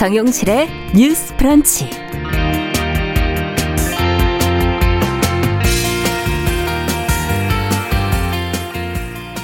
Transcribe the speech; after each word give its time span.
정용실의 0.00 0.66
뉴스 0.96 1.36
프런치. 1.36 1.90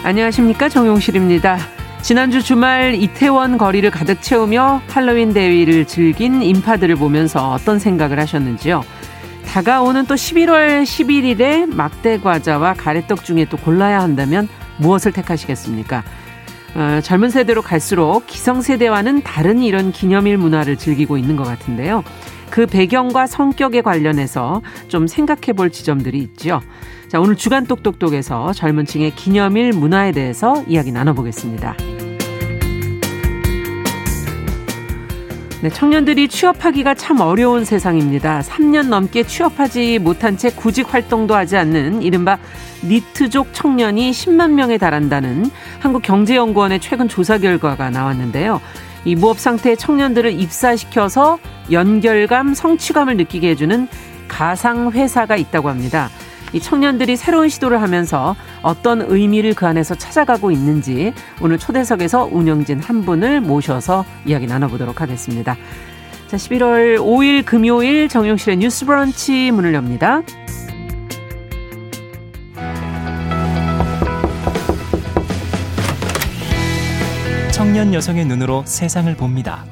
안녕하십니까 0.02 0.70
정용실입니다. 0.70 1.58
지난주 2.00 2.42
주말 2.42 2.94
이태원 2.94 3.58
거리를 3.58 3.90
가득 3.90 4.22
채우며 4.22 4.80
할로윈 4.88 5.34
대위를 5.34 5.86
즐긴 5.86 6.40
인파들을 6.40 6.96
보면서 6.96 7.50
어떤 7.50 7.78
생각을 7.78 8.18
하셨는지요? 8.18 8.82
다가오는 9.44 10.06
또 10.06 10.14
11월 10.14 10.84
11일에 10.84 11.66
막대 11.66 12.18
과자와 12.18 12.72
가래떡 12.72 13.24
중에 13.24 13.44
또 13.50 13.58
골라야 13.58 14.00
한다면 14.00 14.48
무엇을 14.78 15.12
택하시겠습니까? 15.12 16.02
어, 16.76 17.00
젊은 17.00 17.30
세대로 17.30 17.62
갈수록 17.62 18.26
기성세대와는 18.26 19.22
다른 19.22 19.62
이런 19.62 19.92
기념일 19.92 20.36
문화를 20.36 20.76
즐기고 20.76 21.16
있는 21.16 21.34
것 21.36 21.44
같은데요. 21.44 22.04
그 22.50 22.66
배경과 22.66 23.26
성격에 23.26 23.80
관련해서 23.80 24.60
좀 24.88 25.06
생각해 25.06 25.54
볼 25.56 25.70
지점들이 25.70 26.18
있죠. 26.18 26.60
자, 27.08 27.18
오늘 27.18 27.34
주간 27.36 27.66
똑똑똑에서 27.66 28.52
젊은 28.52 28.84
층의 28.84 29.14
기념일 29.14 29.72
문화에 29.72 30.12
대해서 30.12 30.62
이야기 30.68 30.92
나눠보겠습니다. 30.92 31.95
네, 35.66 35.70
청년들이 35.70 36.28
취업하기가 36.28 36.94
참 36.94 37.18
어려운 37.18 37.64
세상입니다. 37.64 38.40
3년 38.42 38.86
넘게 38.86 39.24
취업하지 39.24 39.98
못한 39.98 40.36
채 40.36 40.48
구직 40.48 40.94
활동도 40.94 41.34
하지 41.34 41.56
않는 41.56 42.02
이른바 42.02 42.38
니트족 42.84 43.52
청년이 43.52 44.12
10만 44.12 44.52
명에 44.52 44.78
달한다는 44.78 45.50
한국경제연구원의 45.80 46.78
최근 46.78 47.08
조사 47.08 47.38
결과가 47.38 47.90
나왔는데요. 47.90 48.60
이 49.04 49.16
무업 49.16 49.40
상태의 49.40 49.76
청년들을 49.76 50.38
입사시켜서 50.40 51.40
연결감, 51.72 52.54
성취감을 52.54 53.16
느끼게 53.16 53.50
해주는 53.50 53.88
가상 54.28 54.92
회사가 54.92 55.34
있다고 55.34 55.68
합니다. 55.68 56.10
이 56.56 56.60
청년들이 56.60 57.18
새로운 57.18 57.50
시도를 57.50 57.82
하면서 57.82 58.34
어떤 58.62 59.02
의미를 59.02 59.52
그 59.52 59.66
안에서 59.66 59.94
찾아가고 59.94 60.50
있는지 60.50 61.12
오늘 61.42 61.58
초대석에서 61.58 62.30
운영진 62.32 62.80
한 62.80 63.02
분을 63.02 63.42
모셔서 63.42 64.06
이야기 64.24 64.46
나눠보도록 64.46 65.02
하겠습니다. 65.02 65.54
자, 66.28 66.36
11월 66.38 66.96
5일 66.96 67.44
금요일 67.44 68.08
정용실의 68.08 68.56
뉴스 68.56 68.86
브런치 68.86 69.50
문을 69.50 69.74
엽니다. 69.74 70.22
청년 77.52 77.92
여성의 77.92 78.24
눈으로 78.24 78.62
세상을 78.64 79.14
봅니다. 79.16 79.66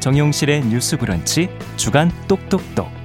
정용실의 0.00 0.64
뉴스 0.68 0.96
브런치 0.96 1.50
주간 1.76 2.10
똑똑똑. 2.28 3.03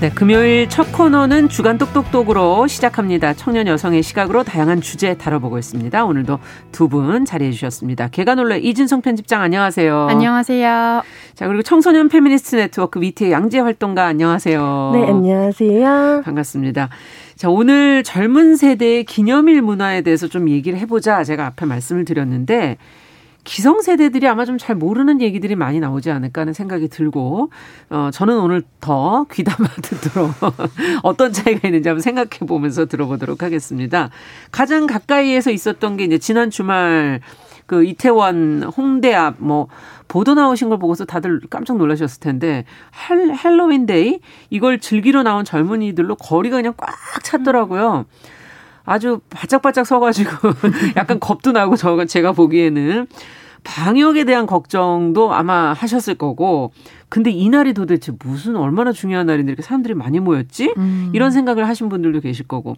네, 0.00 0.10
금요일 0.10 0.68
첫 0.68 0.92
코너는 0.92 1.48
주간 1.48 1.76
똑똑똑으로 1.76 2.68
시작합니다. 2.68 3.34
청년 3.34 3.66
여성의 3.66 4.04
시각으로 4.04 4.44
다양한 4.44 4.80
주제 4.80 5.14
다뤄보고 5.14 5.58
있습니다. 5.58 6.04
오늘도 6.04 6.38
두 6.70 6.86
분 6.88 7.24
자리해 7.24 7.50
주셨습니다. 7.50 8.06
계간홀로 8.06 8.58
이진송 8.58 9.02
편집장 9.02 9.42
안녕하세요. 9.42 10.06
안녕하세요. 10.08 11.02
자, 11.34 11.46
그리고 11.48 11.62
청소년 11.62 12.08
페미니스트 12.08 12.54
네트워크 12.54 13.00
위티의 13.00 13.32
양지 13.32 13.58
활동가 13.58 14.06
안녕하세요. 14.06 14.90
네, 14.94 15.08
안녕하세요. 15.08 16.22
반갑습니다. 16.24 16.90
자, 17.34 17.50
오늘 17.50 18.04
젊은 18.04 18.54
세대의 18.54 19.02
기념일 19.02 19.62
문화에 19.62 20.02
대해서 20.02 20.28
좀 20.28 20.48
얘기를 20.48 20.78
해보자. 20.78 21.24
제가 21.24 21.44
앞에 21.46 21.66
말씀을 21.66 22.04
드렸는데, 22.04 22.76
기성세대들이 23.48 24.28
아마 24.28 24.44
좀 24.44 24.58
잘 24.58 24.74
모르는 24.76 25.20
얘기들이 25.22 25.54
많이 25.54 25.80
나오지 25.80 26.10
않을까 26.10 26.42
하는 26.42 26.52
생각이 26.52 26.88
들고, 26.88 27.50
어, 27.90 28.10
저는 28.12 28.38
오늘 28.38 28.62
더 28.80 29.24
귀담아 29.32 29.68
듣도록 29.82 30.32
어떤 31.04 31.32
차이가 31.32 31.66
있는지 31.68 31.88
한번 31.88 32.02
생각해 32.02 32.40
보면서 32.46 32.86
들어보도록 32.86 33.42
하겠습니다. 33.42 34.10
가장 34.50 34.86
가까이에서 34.86 35.50
있었던 35.50 35.96
게 35.96 36.04
이제 36.04 36.18
지난 36.18 36.50
주말 36.50 37.20
그 37.66 37.84
이태원 37.84 38.64
홍대 38.76 39.14
앞 39.14 39.36
뭐 39.38 39.68
보도 40.08 40.34
나오신 40.34 40.70
걸 40.70 40.78
보고서 40.78 41.04
다들 41.04 41.40
깜짝 41.50 41.76
놀라셨을 41.76 42.20
텐데 42.20 42.64
할, 42.90 43.30
헬로윈데이 43.36 44.20
이걸 44.50 44.80
즐기러 44.80 45.22
나온 45.22 45.44
젊은이들로 45.44 46.16
거리가 46.16 46.56
그냥 46.56 46.74
꽉 46.76 47.22
찼더라고요. 47.22 48.06
아주 48.88 49.20
바짝바짝 49.28 49.86
서가지고 49.86 50.30
약간 50.96 51.20
겁도 51.20 51.52
나고 51.52 51.76
저 51.76 52.04
제가 52.06 52.32
보기에는 52.32 53.06
방역에 53.62 54.24
대한 54.24 54.46
걱정도 54.46 55.34
아마 55.34 55.74
하셨을 55.74 56.14
거고 56.14 56.72
근데 57.10 57.30
이날이 57.30 57.74
도대체 57.74 58.12
무슨 58.24 58.56
얼마나 58.56 58.92
중요한 58.92 59.26
날인데 59.26 59.52
이렇게 59.52 59.62
사람들이 59.62 59.92
많이 59.92 60.20
모였지? 60.20 60.72
음. 60.78 61.10
이런 61.12 61.30
생각을 61.30 61.68
하신 61.68 61.90
분들도 61.90 62.20
계실 62.20 62.48
거고 62.48 62.76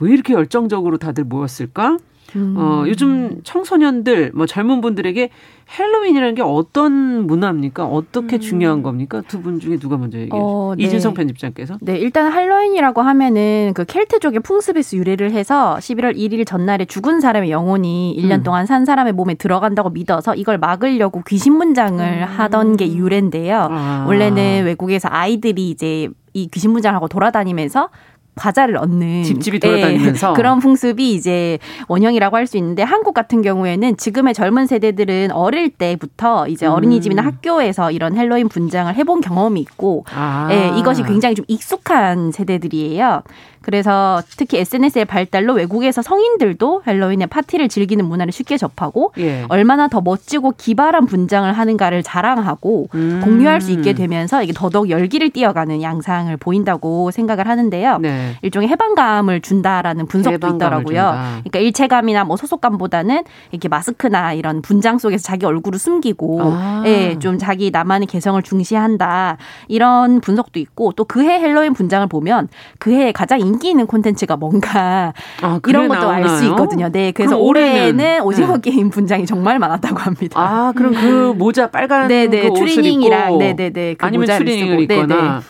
왜 0.00 0.12
이렇게 0.12 0.32
열정적으로 0.32 0.98
다들 0.98 1.24
모였을까? 1.24 1.98
음. 2.34 2.54
어, 2.58 2.84
요즘 2.86 3.40
청소년들, 3.44 4.32
뭐 4.34 4.46
젊은 4.46 4.80
분들에게 4.80 5.30
헬로윈이라는 5.78 6.34
게 6.36 6.42
어떤 6.42 7.26
문화입니까? 7.26 7.84
어떻게 7.86 8.36
음. 8.36 8.40
중요한 8.40 8.82
겁니까? 8.82 9.22
두 9.26 9.40
분 9.40 9.58
중에 9.60 9.78
누가 9.78 9.96
먼저 9.96 10.18
얘기해 10.18 10.30
주세요. 10.30 10.42
어, 10.44 10.74
네. 10.76 10.84
이진송 10.84 11.14
편집장께서. 11.14 11.78
네, 11.80 11.98
일단 11.98 12.30
할로윈이라고 12.32 13.00
하면은 13.02 13.72
그 13.74 13.84
켈트족의 13.84 14.40
풍습에서 14.40 14.96
유래를 14.96 15.32
해서 15.32 15.76
11월 15.80 16.16
1일 16.16 16.46
전날에 16.46 16.84
죽은 16.84 17.20
사람의 17.20 17.50
영혼이 17.50 18.16
1년 18.20 18.38
음. 18.38 18.42
동안 18.42 18.66
산 18.66 18.84
사람의 18.84 19.12
몸에 19.12 19.34
들어간다고 19.34 19.90
믿어서 19.90 20.34
이걸 20.34 20.58
막으려고 20.58 21.22
귀신 21.26 21.54
분장을 21.54 22.04
음. 22.04 22.22
하던 22.24 22.76
게 22.76 22.92
유래인데요. 22.94 23.68
아. 23.70 24.04
원래는 24.06 24.64
외국에서 24.64 25.08
아이들이 25.10 25.70
이제 25.70 26.08
이 26.32 26.48
귀신 26.48 26.70
분장하고 26.72 27.08
돌아다니면서 27.08 27.88
과자를 28.36 28.76
얻는 28.76 29.24
집집이 29.24 29.60
돌아다니면서 29.60 30.28
네, 30.28 30.34
그런 30.36 30.58
풍습이 30.58 31.14
이제 31.14 31.58
원형이라고 31.88 32.36
할 32.36 32.46
수 32.46 32.56
있는데 32.58 32.82
한국 32.84 33.12
같은 33.12 33.42
경우에는 33.42 33.96
지금의 33.96 34.32
젊은 34.32 34.66
세대들은 34.66 35.32
어릴 35.32 35.70
때부터 35.70 36.46
이제 36.46 36.66
어린이집이나 36.66 37.22
음. 37.22 37.26
학교에서 37.26 37.90
이런 37.90 38.16
헬로윈 38.16 38.48
분장을 38.48 38.94
해본 38.94 39.20
경험이 39.20 39.60
있고 39.60 40.04
아. 40.14 40.46
네, 40.48 40.72
이것이 40.78 41.02
굉장히 41.02 41.34
좀 41.34 41.44
익숙한 41.48 42.30
세대들이에요. 42.30 43.22
그래서 43.66 44.22
특히 44.36 44.58
SNS의 44.58 45.06
발달로 45.06 45.54
외국에서 45.54 46.00
성인들도 46.00 46.84
헬로윈의 46.86 47.26
파티를 47.26 47.68
즐기는 47.68 48.04
문화를 48.04 48.32
쉽게 48.32 48.56
접하고 48.56 49.12
예. 49.18 49.44
얼마나 49.48 49.88
더 49.88 50.00
멋지고 50.00 50.52
기발한 50.56 51.06
분장을 51.06 51.52
하는가를 51.52 52.04
자랑하고 52.04 52.88
음. 52.94 53.20
공유할 53.24 53.60
수 53.60 53.72
있게 53.72 53.92
되면서 53.92 54.44
이게 54.44 54.52
더더욱 54.52 54.88
열기를 54.88 55.30
띄어가는 55.30 55.82
양상을 55.82 56.36
보인다고 56.36 57.10
생각을 57.10 57.48
하는데요. 57.48 57.98
네. 57.98 58.36
일종의 58.42 58.68
해방감을 58.68 59.40
준다라는 59.40 60.06
분석도 60.06 60.46
있더라고요. 60.46 61.00
준다. 61.00 61.40
그러니까 61.40 61.58
일체감이나 61.58 62.22
뭐 62.22 62.36
소속감보다는 62.36 63.24
이렇게 63.50 63.68
마스크나 63.68 64.32
이런 64.32 64.62
분장 64.62 64.98
속에서 64.98 65.24
자기 65.24 65.44
얼굴을 65.44 65.80
숨기고 65.80 66.40
아. 66.40 66.84
예, 66.86 67.18
좀 67.18 67.36
자기 67.36 67.72
나만의 67.72 68.06
개성을 68.06 68.40
중시한다. 68.44 69.38
이런 69.66 70.20
분석도 70.20 70.60
있고 70.60 70.92
또 70.92 71.04
그해 71.04 71.40
헬로윈 71.40 71.74
분장을 71.74 72.06
보면 72.06 72.46
그해 72.78 73.10
가장 73.10 73.40
인기 73.40 73.55
있는 73.64 73.86
콘텐츠가 73.86 74.36
뭔가 74.36 75.12
아, 75.42 75.60
이런 75.66 75.88
것도 75.88 76.08
알 76.08 76.26
수 76.28 76.44
있거든요. 76.46 76.88
네, 76.90 77.12
그래서 77.12 77.36
올해는 77.38 78.22
오징어 78.22 78.58
네. 78.58 78.70
게임 78.70 78.90
분장이 78.90 79.26
정말 79.26 79.58
많았다고 79.58 79.96
합니다. 79.98 80.40
아, 80.40 80.72
그럼 80.74 80.94
그 80.94 81.34
모자 81.36 81.70
빨간 81.70 82.08
네네, 82.08 82.48
그 82.48 82.54
추리닝이랑 82.54 83.38
네네네 83.38 83.94
그 83.94 84.06
아니면 84.06 84.26
추리닝을 84.26 84.80
입거나 84.80 85.42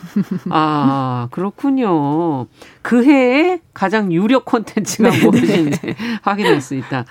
아 0.49 1.27
그렇군요. 1.31 2.45
그 2.81 3.03
해에 3.03 3.59
가장 3.77 4.11
유력 4.11 4.45
콘텐츠가 4.45 5.11
네, 5.11 5.23
무엇인지 5.23 5.81
네. 5.81 5.95
확인할 6.23 6.61
수 6.61 6.73
있다. 6.73 7.05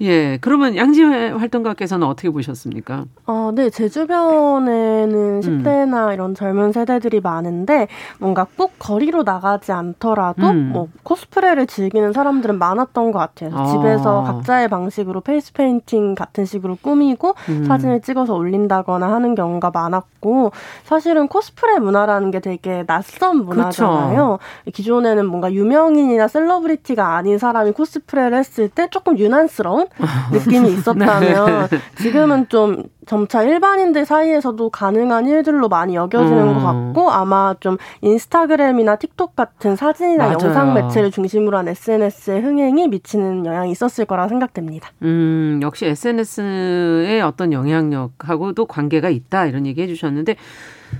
예. 0.00 0.38
그러면 0.38 0.74
양지 0.74 1.02
활동가께서는 1.02 2.06
어떻게 2.06 2.30
보셨습니까? 2.30 3.04
어, 3.26 3.52
네. 3.54 3.68
제 3.68 3.90
주변에는 3.90 5.40
10대나 5.42 6.08
음. 6.08 6.12
이런 6.14 6.34
젊은 6.34 6.72
세대들이 6.72 7.20
많은데 7.20 7.88
뭔가 8.18 8.46
꼭 8.56 8.72
거리로 8.78 9.24
나가지 9.24 9.72
않더라도 9.72 10.48
음. 10.48 10.70
뭐 10.72 10.88
코스프레를 11.02 11.66
즐기는 11.66 12.14
사람들은 12.14 12.58
많았던 12.58 13.12
것 13.12 13.18
같아요. 13.18 13.50
아. 13.54 13.66
집에서 13.66 14.22
각자의 14.22 14.68
방식으로 14.68 15.20
face 15.20 15.52
painting 15.52 16.14
같은 16.14 16.46
식으로 16.46 16.78
꾸미고 16.80 17.34
음. 17.50 17.64
사진을 17.66 18.00
찍어서 18.00 18.34
올린다거나 18.34 19.12
하는 19.12 19.34
경우가 19.34 19.70
많았고 19.70 20.52
사실은 20.84 21.28
코스프레 21.28 21.78
문화라는 21.78 22.30
게 22.30 22.40
되게 22.40 22.84
낯선 22.86 23.44
문화잖아요. 23.44 24.38
그쵸. 24.64 24.72
기존에는 24.72 25.26
뭔가 25.26 25.52
유명인 25.52 26.05
연예인이나 26.06 26.28
celebrity가 26.28 27.16
아닌 27.16 27.38
사람이 27.38 27.72
코스프레를 27.72 28.38
했을 28.38 28.68
때 28.68 28.88
조금 28.90 29.18
유난스러운 29.18 29.86
느낌이 30.32 30.72
있었다면 30.72 31.68
네. 31.70 31.78
지금은 31.96 32.48
좀 32.48 32.84
점차 33.06 33.42
일반인들 33.42 34.04
사이에서도 34.04 34.70
가능한 34.70 35.26
일들로 35.26 35.68
많이 35.68 35.94
여겨지는 35.94 36.48
음. 36.48 36.54
것 36.54 36.60
같고 36.60 37.10
아마 37.10 37.54
좀 37.60 37.76
인스타그램이나 38.00 38.96
틱톡 38.96 39.36
같은 39.36 39.76
사진이나 39.76 40.24
맞아요. 40.24 40.38
영상 40.42 40.74
매체를 40.74 41.10
중심으로 41.10 41.56
한 41.58 41.68
SNS의 41.68 42.42
흥행이 42.42 42.88
미치는 42.88 43.46
영향이 43.46 43.70
있었을 43.70 44.06
거라 44.06 44.28
생각됩니다. 44.28 44.90
음, 45.02 45.60
역시 45.62 45.86
SNS의 45.86 47.20
어떤 47.22 47.52
영향력하고도 47.52 48.66
관계가 48.66 49.10
있다 49.10 49.46
이런 49.46 49.66
얘기 49.66 49.82
해주셨는데 49.82 50.36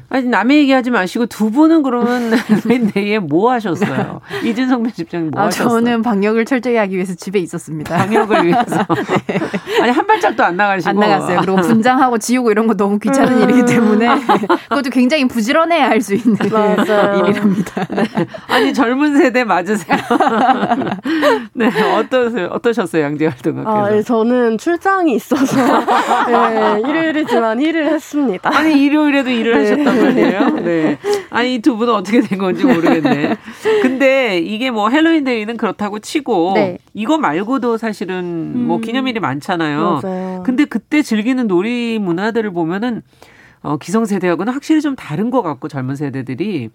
아니 0.08 0.26
남의 0.26 0.58
얘기하지 0.60 0.90
마시고 0.90 1.26
두 1.26 1.50
분은 1.50 1.82
그러면 1.82 2.32
내에 2.94 3.18
뭐 3.18 3.50
하셨어요? 3.52 4.20
이진성 4.44 4.82
편집장님 4.84 5.30
뭐 5.32 5.42
아, 5.42 5.46
하셨어요? 5.46 5.68
저는 5.68 6.02
방역을 6.02 6.44
철저히 6.44 6.76
하기 6.76 6.94
위해서 6.94 7.14
집에 7.14 7.38
있었습니다. 7.40 7.96
방역을 7.96 8.46
위해서. 8.46 8.86
네. 9.26 9.38
아니 9.82 9.90
한 9.90 10.06
발짝도 10.06 10.42
안 10.44 10.56
나가시고 10.56 10.90
안 10.90 10.96
나갔어요. 10.96 11.40
그리고 11.40 11.56
분장하고 11.56 12.18
지우고 12.18 12.50
이런 12.50 12.66
거 12.66 12.74
너무 12.74 12.98
귀찮은 12.98 13.42
일이기 13.42 13.64
때문에 13.66 14.06
그것도 14.68 14.90
굉장히 14.90 15.26
부지런해야 15.28 15.88
할 15.90 15.96
수 16.06 16.14
있는 16.14 16.36
일이랍니다. 16.40 17.84
네. 17.90 18.04
아니 18.46 18.72
젊은 18.72 19.16
세대 19.16 19.42
맞으세요? 19.42 19.96
네 21.54 21.68
어떠세요? 21.96 22.46
어떠셨어요 22.52 23.02
양재 23.02 23.26
활동가께서? 23.26 23.84
아, 23.86 23.96
예, 23.96 24.02
저는 24.02 24.58
출장이 24.58 25.14
있어서 25.16 25.56
네, 26.28 26.80
일요일이지만 26.86 27.60
일을 27.60 27.88
했습니다. 27.88 28.50
아니 28.56 28.84
일요일에도 28.84 29.30
일을 29.30 29.52
네. 29.64 29.70
하셨 29.70 29.95
단 29.96 30.14
말이에요. 30.14 30.50
네. 30.64 30.98
아니 31.30 31.54
이 31.56 31.58
두 31.60 31.76
분은 31.76 31.92
어떻게 31.92 32.20
된 32.20 32.38
건지 32.38 32.64
모르겠네. 32.64 33.36
근데 33.82 34.38
이게 34.38 34.70
뭐 34.70 34.88
헬로윈 34.88 35.24
데이는 35.24 35.56
그렇다고 35.56 35.98
치고 35.98 36.52
네. 36.54 36.78
이거 36.94 37.18
말고도 37.18 37.76
사실은 37.78 38.66
뭐 38.66 38.76
음. 38.76 38.80
기념일이 38.80 39.20
많잖아요. 39.20 40.00
맞아요. 40.02 40.42
근데 40.44 40.64
그때 40.64 41.02
즐기는 41.02 41.46
놀이 41.46 41.98
문화들을 42.00 42.50
보면은 42.52 43.02
어 43.62 43.76
기성세대하고는 43.78 44.52
확실히 44.52 44.80
좀 44.80 44.94
다른 44.94 45.30
것 45.30 45.42
같고 45.42 45.66
젊은 45.68 45.96
세대들이 45.96 46.70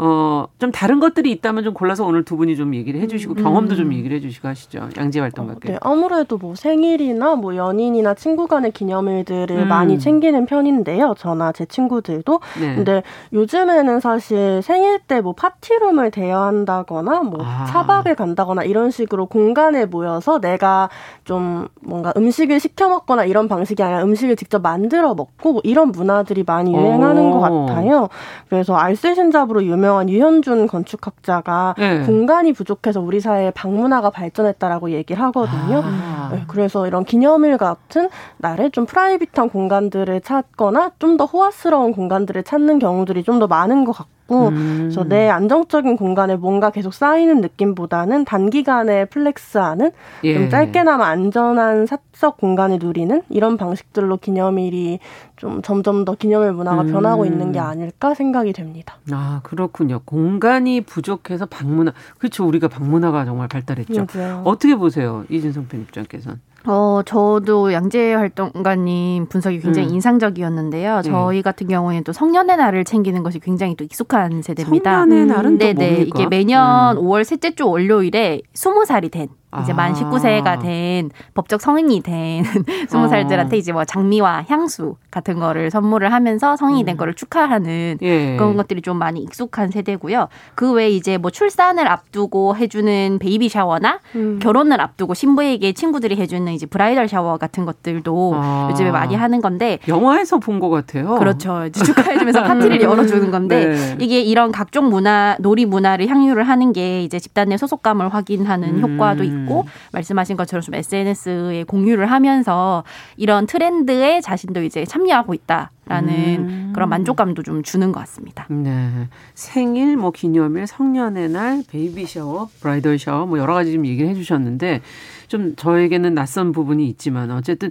어, 0.00 0.46
좀 0.58 0.70
다른 0.70 1.00
것들이 1.00 1.30
있다면 1.32 1.64
좀 1.64 1.74
골라서 1.74 2.04
오늘 2.06 2.24
두 2.24 2.36
분이 2.36 2.56
좀 2.56 2.74
얘기를 2.74 3.00
해주시고 3.00 3.34
음. 3.34 3.42
경험도 3.42 3.74
좀 3.74 3.92
얘기를 3.92 4.16
해주시고 4.16 4.46
하시죠. 4.46 4.88
양재 4.96 5.18
활동가께. 5.20 5.68
어, 5.68 5.72
네, 5.72 5.78
아무래도 5.80 6.38
뭐 6.38 6.54
생일이나 6.54 7.34
뭐 7.34 7.56
연인이나 7.56 8.14
친구 8.14 8.46
간의 8.46 8.70
기념일들을 8.72 9.50
음. 9.56 9.68
많이 9.68 9.98
챙기는 9.98 10.46
편인데요. 10.46 11.14
저나 11.18 11.50
제 11.50 11.64
친구들도. 11.66 12.40
네. 12.60 12.74
근데 12.76 13.02
요즘에는 13.32 14.00
사실 14.00 14.62
생일 14.62 15.00
때 15.00 15.18
뭐 15.20 15.32
파티룸을 15.32 16.12
대여한다거나 16.12 17.22
뭐 17.22 17.40
아. 17.42 17.64
차박을 17.66 18.14
간다거나 18.14 18.62
이런 18.62 18.92
식으로 18.92 19.26
공간에 19.26 19.84
모여서 19.84 20.38
내가 20.40 20.88
좀 21.24 21.66
뭔가 21.82 22.12
음식을 22.16 22.60
시켜 22.60 22.88
먹거나 22.88 23.24
이런 23.24 23.48
방식이 23.48 23.82
아니라 23.82 24.04
음식을 24.04 24.36
직접 24.36 24.62
만들어 24.62 25.14
먹고 25.16 25.54
뭐 25.54 25.60
이런 25.64 25.90
문화들이 25.90 26.44
많이 26.46 26.72
유행하는 26.72 27.26
오. 27.26 27.30
것 27.32 27.40
같아요. 27.40 28.08
그래서 28.48 28.76
알쓸신잡으로 28.76 29.64
유명 29.64 29.87
유명한 29.88 30.08
유현준 30.10 30.66
건축학자가 30.66 31.74
네. 31.78 32.02
공간이 32.04 32.52
부족해서 32.52 33.00
우리 33.00 33.20
사회의 33.20 33.50
방문화가 33.52 34.10
발전했다라고 34.10 34.90
얘기를 34.90 35.22
하거든요. 35.24 35.82
아. 35.82 36.28
네, 36.30 36.44
그래서 36.46 36.86
이런 36.86 37.04
기념일 37.06 37.56
같은 37.56 38.10
날에 38.36 38.68
좀 38.68 38.84
private한 38.84 39.48
공간들을 39.48 40.20
찾거나 40.20 40.92
좀 40.98 41.16
더 41.16 41.24
호화스러운 41.24 41.92
공간들을 41.92 42.42
찾는 42.44 42.78
경우들이 42.78 43.24
좀 43.24 43.38
더 43.38 43.46
많은 43.46 43.84
것 43.84 43.92
같고 43.92 44.17
같고 44.28 44.48
음. 44.48 44.76
그래서 44.82 45.02
내 45.02 45.28
안정적인 45.28 45.96
공간에 45.96 46.36
뭔가 46.36 46.70
계속 46.70 46.94
쌓이는 46.94 47.40
느낌보다는 47.40 48.24
단기간에 48.24 49.06
flex하는 49.06 49.90
예. 50.24 50.34
좀 50.34 50.50
짧게나마 50.50 51.06
안전한 51.06 51.86
사적 51.86 52.36
공간을 52.36 52.78
누리는 52.80 53.22
이런 53.30 53.56
방식들로 53.56 54.18
기념일이 54.18 55.00
좀 55.36 55.62
점점 55.62 56.04
더 56.04 56.14
기념일 56.14 56.52
문화가 56.52 56.82
음. 56.82 56.92
변하고 56.92 57.24
있는 57.24 57.50
게 57.50 57.58
아닐까 57.58 58.14
생각이 58.14 58.52
됩니다. 58.52 58.96
아 59.10 59.40
그렇군요. 59.42 60.00
공간이 60.04 60.82
부족해서 60.82 61.46
방문화 61.46 61.92
그렇죠. 62.18 62.46
우리가 62.46 62.68
방문화가 62.68 63.24
정말 63.24 63.48
발달했죠. 63.48 64.06
맞아요. 64.14 64.42
어떻게 64.44 64.76
보세요, 64.76 65.24
이진성 65.30 65.66
편집장께서는? 65.68 66.40
어, 66.68 67.02
저도 67.04 67.72
양재 67.72 68.12
활동가님 68.12 69.26
분석이 69.26 69.60
굉장히 69.60 69.88
음. 69.88 69.94
인상적이었는데요. 69.94 70.96
네. 70.96 71.10
저희 71.10 71.40
같은 71.40 71.66
경우에는 71.66 72.04
또 72.04 72.12
성년의 72.12 72.58
날을 72.58 72.84
챙기는 72.84 73.22
것이 73.22 73.38
굉장히 73.38 73.74
또 73.74 73.84
익숙한 73.84 74.42
세대입니다. 74.42 75.00
성년의 75.00 75.26
날은 75.26 75.52
음. 75.52 75.58
또 75.58 75.64
네네. 75.64 75.90
뭡니까? 75.90 76.18
이게 76.20 76.28
매년 76.28 76.98
음. 76.98 77.02
5월 77.02 77.24
셋째 77.24 77.54
주 77.54 77.66
월요일에 77.66 78.42
20살이 78.52 79.10
된 79.10 79.28
이제 79.62 79.72
아. 79.72 79.76
만 79.76 79.94
19세가 79.94 80.60
된 80.60 81.10
법적 81.34 81.60
성인이 81.60 82.02
된 82.02 82.42
20살들한테 82.88 83.54
어. 83.54 83.56
이제 83.56 83.72
뭐 83.72 83.84
장미와 83.84 84.44
향수 84.48 84.96
같은 85.10 85.38
거를 85.40 85.70
선물을 85.70 86.12
하면서 86.12 86.54
성인이 86.56 86.84
된 86.84 86.94
음. 86.94 86.98
거를 86.98 87.14
축하하는 87.14 87.96
예. 88.02 88.36
그런 88.36 88.56
것들이 88.56 88.82
좀 88.82 88.98
많이 88.98 89.20
익숙한 89.22 89.70
세대고요. 89.70 90.28
그 90.54 90.72
외에 90.72 90.90
이제 90.90 91.16
뭐 91.16 91.30
출산을 91.30 91.88
앞두고 91.88 92.56
해주는 92.56 93.18
baby 93.20 93.48
shower나 93.48 94.00
음. 94.16 94.38
결혼을 94.42 94.80
앞두고 94.82 95.14
신부에게 95.14 95.72
친구들이 95.72 96.16
해주는 96.16 96.52
이제 96.52 96.66
bridal 96.66 97.08
shower 97.08 97.38
같은 97.38 97.64
것들도 97.64 98.32
아. 98.36 98.68
요즘에 98.70 98.90
많이 98.90 99.14
하는 99.14 99.40
건데 99.40 99.78
영화에서 99.88 100.38
본 100.38 100.58
것 100.58 100.70
같아요. 100.70 101.14
그렇죠. 101.20 101.68
축하해주면서 101.70 102.42
파티를 102.42 102.80
열어주는 102.82 103.30
건데 103.30 103.66
네. 103.66 103.96
이게 104.00 104.20
이런 104.20 104.50
각종 104.50 104.88
문화 104.88 105.36
놀이 105.38 105.66
문화를 105.66 106.08
향유를 106.08 106.42
하는 106.42 106.72
게 106.72 107.04
이제 107.04 107.20
집단 107.20 107.50
내 107.50 107.56
소속감을 107.56 108.12
확인하는 108.12 108.82
음. 108.82 108.96
효과도 108.98 109.22
있고 109.22 109.37
있고 109.42 109.62
음. 109.62 109.66
말씀하신 109.92 110.36
것처럼 110.36 110.62
좀 110.62 110.74
SNS에 110.74 111.64
공유를 111.64 112.10
하면서 112.10 112.84
이런 113.16 113.46
트렌드에 113.46 114.20
자신도 114.20 114.62
이제 114.62 114.84
참여하고 114.84 115.34
있다 115.34 115.70
라는 115.86 116.14
음. 116.14 116.72
그런 116.74 116.88
만족감도 116.88 117.42
좀 117.42 117.62
주는 117.62 117.92
것 117.92 118.00
같습니다. 118.00 118.46
네. 118.50 119.08
생일, 119.34 119.96
뭐 119.96 120.10
기념일, 120.10 120.66
성년의 120.66 121.30
날, 121.30 121.62
baby 121.68 122.06
shower, 122.06 122.48
bridal 122.60 122.98
shower 122.98 123.26
뭐 123.26 123.38
여러 123.38 123.54
가지 123.54 123.72
좀 123.72 123.86
얘기를 123.86 124.08
해 124.10 124.14
주셨는데 124.14 124.82
좀 125.28 125.56
저에게는 125.56 126.14
낯선 126.14 126.52
부분이 126.52 126.86
있지만 126.88 127.30
어쨌든 127.30 127.70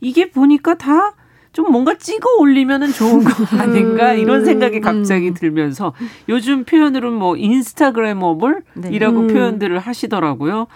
이게 0.00 0.30
보니까 0.30 0.74
다 0.74 1.14
좀 1.56 1.72
뭔가 1.72 1.94
찍어 1.94 2.36
올리면은 2.38 2.92
좋은 2.92 3.24
거 3.24 3.30
아닌가 3.56 4.12
이런 4.12 4.44
생각이 4.44 4.82
갑자기 4.82 5.28
음. 5.28 5.34
들면서 5.34 5.94
요즘 6.28 6.64
표현으로는 6.64 7.18
뭐 7.18 7.34
인스타그래머블이라고 7.34 8.62
네. 8.74 9.08
음. 9.08 9.26
표현들을 9.26 9.78
하시더라고요. 9.78 10.66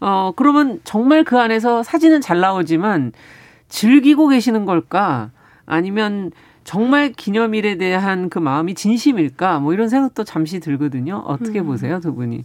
어, 0.00 0.32
그러면 0.36 0.80
정말 0.84 1.24
그 1.24 1.38
안에서 1.38 1.82
사진은 1.82 2.20
잘 2.20 2.40
나오지만 2.40 3.12
즐기고 3.68 4.28
계시는 4.28 4.64
걸까? 4.64 5.30
아니면 5.64 6.30
정말 6.64 7.12
기념일에 7.12 7.76
대한 7.76 8.28
그 8.28 8.38
마음이 8.38 8.74
진심일까? 8.74 9.60
뭐 9.60 9.72
이런 9.72 9.88
생각도 9.88 10.24
잠시 10.24 10.60
들거든요. 10.60 11.22
어떻게 11.26 11.60
음. 11.60 11.66
보세요, 11.66 12.00
두 12.00 12.14
분이? 12.14 12.44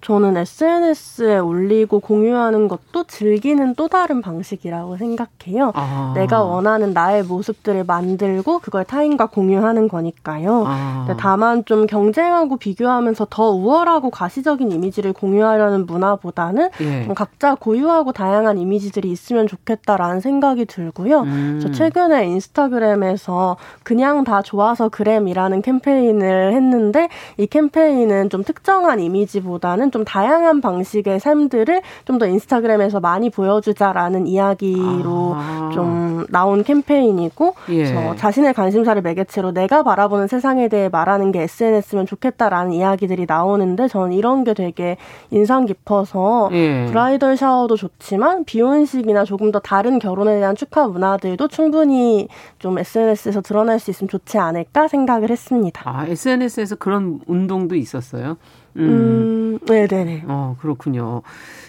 저는 0.00 0.36
SNS에 0.36 1.38
올리고 1.38 2.00
공유하는 2.00 2.66
것도 2.66 3.04
즐기는 3.04 3.74
또 3.76 3.86
다른 3.86 4.20
방식이라고 4.20 4.96
생각해요. 4.96 5.72
아. 5.74 6.12
내가 6.16 6.42
원하는 6.42 6.92
나의 6.92 7.22
모습들을 7.22 7.84
만들고 7.84 8.58
그걸 8.58 8.84
타인과 8.84 9.26
공유하는 9.26 9.88
거니까요. 9.88 10.64
아. 10.66 11.16
다만 11.18 11.64
좀 11.64 11.86
경쟁하고 11.86 12.56
비교하면서 12.56 13.28
더 13.30 13.50
우월하고 13.50 14.10
가시적인 14.10 14.72
이미지를 14.72 15.12
공유하려는 15.12 15.86
문화보다는 15.86 16.70
예. 16.80 17.08
각자 17.14 17.54
고유하고 17.54 18.12
다양한 18.12 18.58
이미지들이 18.58 19.10
있으면 19.10 19.46
좋겠다라는 19.46 20.20
생각이 20.20 20.64
들고요. 20.64 21.20
음. 21.20 21.60
저 21.62 21.70
최근에 21.70 22.26
인스타그램에서 22.26 23.56
그냥 23.84 24.24
다 24.24 24.42
좋아서 24.42 24.88
그램이라는 24.88 25.62
캠페인을 25.62 26.52
했는데 26.54 27.08
이 27.36 27.46
캠페인은 27.46 28.30
좀 28.30 28.42
특정한 28.42 29.00
이미지보다 29.00 29.75
보다는 29.76 29.90
좀 29.90 30.04
다양한 30.04 30.60
방식의 30.60 31.20
삶들을 31.20 31.82
좀 32.04 32.16
더 32.16 32.26
인스타그램에서 32.26 32.98
많이 32.98 33.28
보여주자라는 33.28 34.26
이야기로 34.26 35.34
아. 35.36 35.70
좀 35.74 36.24
나온 36.30 36.64
캠페인이고 36.64 37.54
예. 37.68 38.14
자신의 38.16 38.54
관심사를 38.54 39.02
매개체로 39.02 39.52
내가 39.52 39.82
바라보는 39.82 40.28
세상에 40.28 40.68
대해 40.68 40.88
말하는 40.88 41.30
게 41.30 41.42
SNS면 41.42 42.06
좋겠다라는 42.06 42.72
이야기들이 42.72 43.26
나오는데 43.28 43.88
저는 43.88 44.14
이런 44.14 44.44
게 44.44 44.54
되게 44.54 44.96
인상 45.30 45.66
깊어서 45.66 46.48
예. 46.52 46.86
브라이덜 46.86 47.36
샤워도 47.36 47.76
좋지만 47.76 48.44
비혼식이나 48.46 49.24
조금 49.24 49.52
더 49.52 49.58
다른 49.58 49.98
결혼에 49.98 50.38
대한 50.38 50.56
축하 50.56 50.88
문화들도 50.88 51.48
충분히 51.48 52.28
좀 52.58 52.78
SNS에서 52.78 53.42
드러날 53.42 53.78
수 53.78 53.90
있으면 53.90 54.08
좋지 54.08 54.38
않을까 54.38 54.88
생각을 54.88 55.28
했습니다. 55.28 55.82
아, 55.84 56.06
SNS에서 56.06 56.76
그런 56.76 57.20
운동도 57.26 57.74
있었어요? 57.74 58.38
음, 58.76 59.56
음 59.56 59.58
네네네. 59.66 60.24
어, 60.28 60.56
그렇군요. 60.60 61.22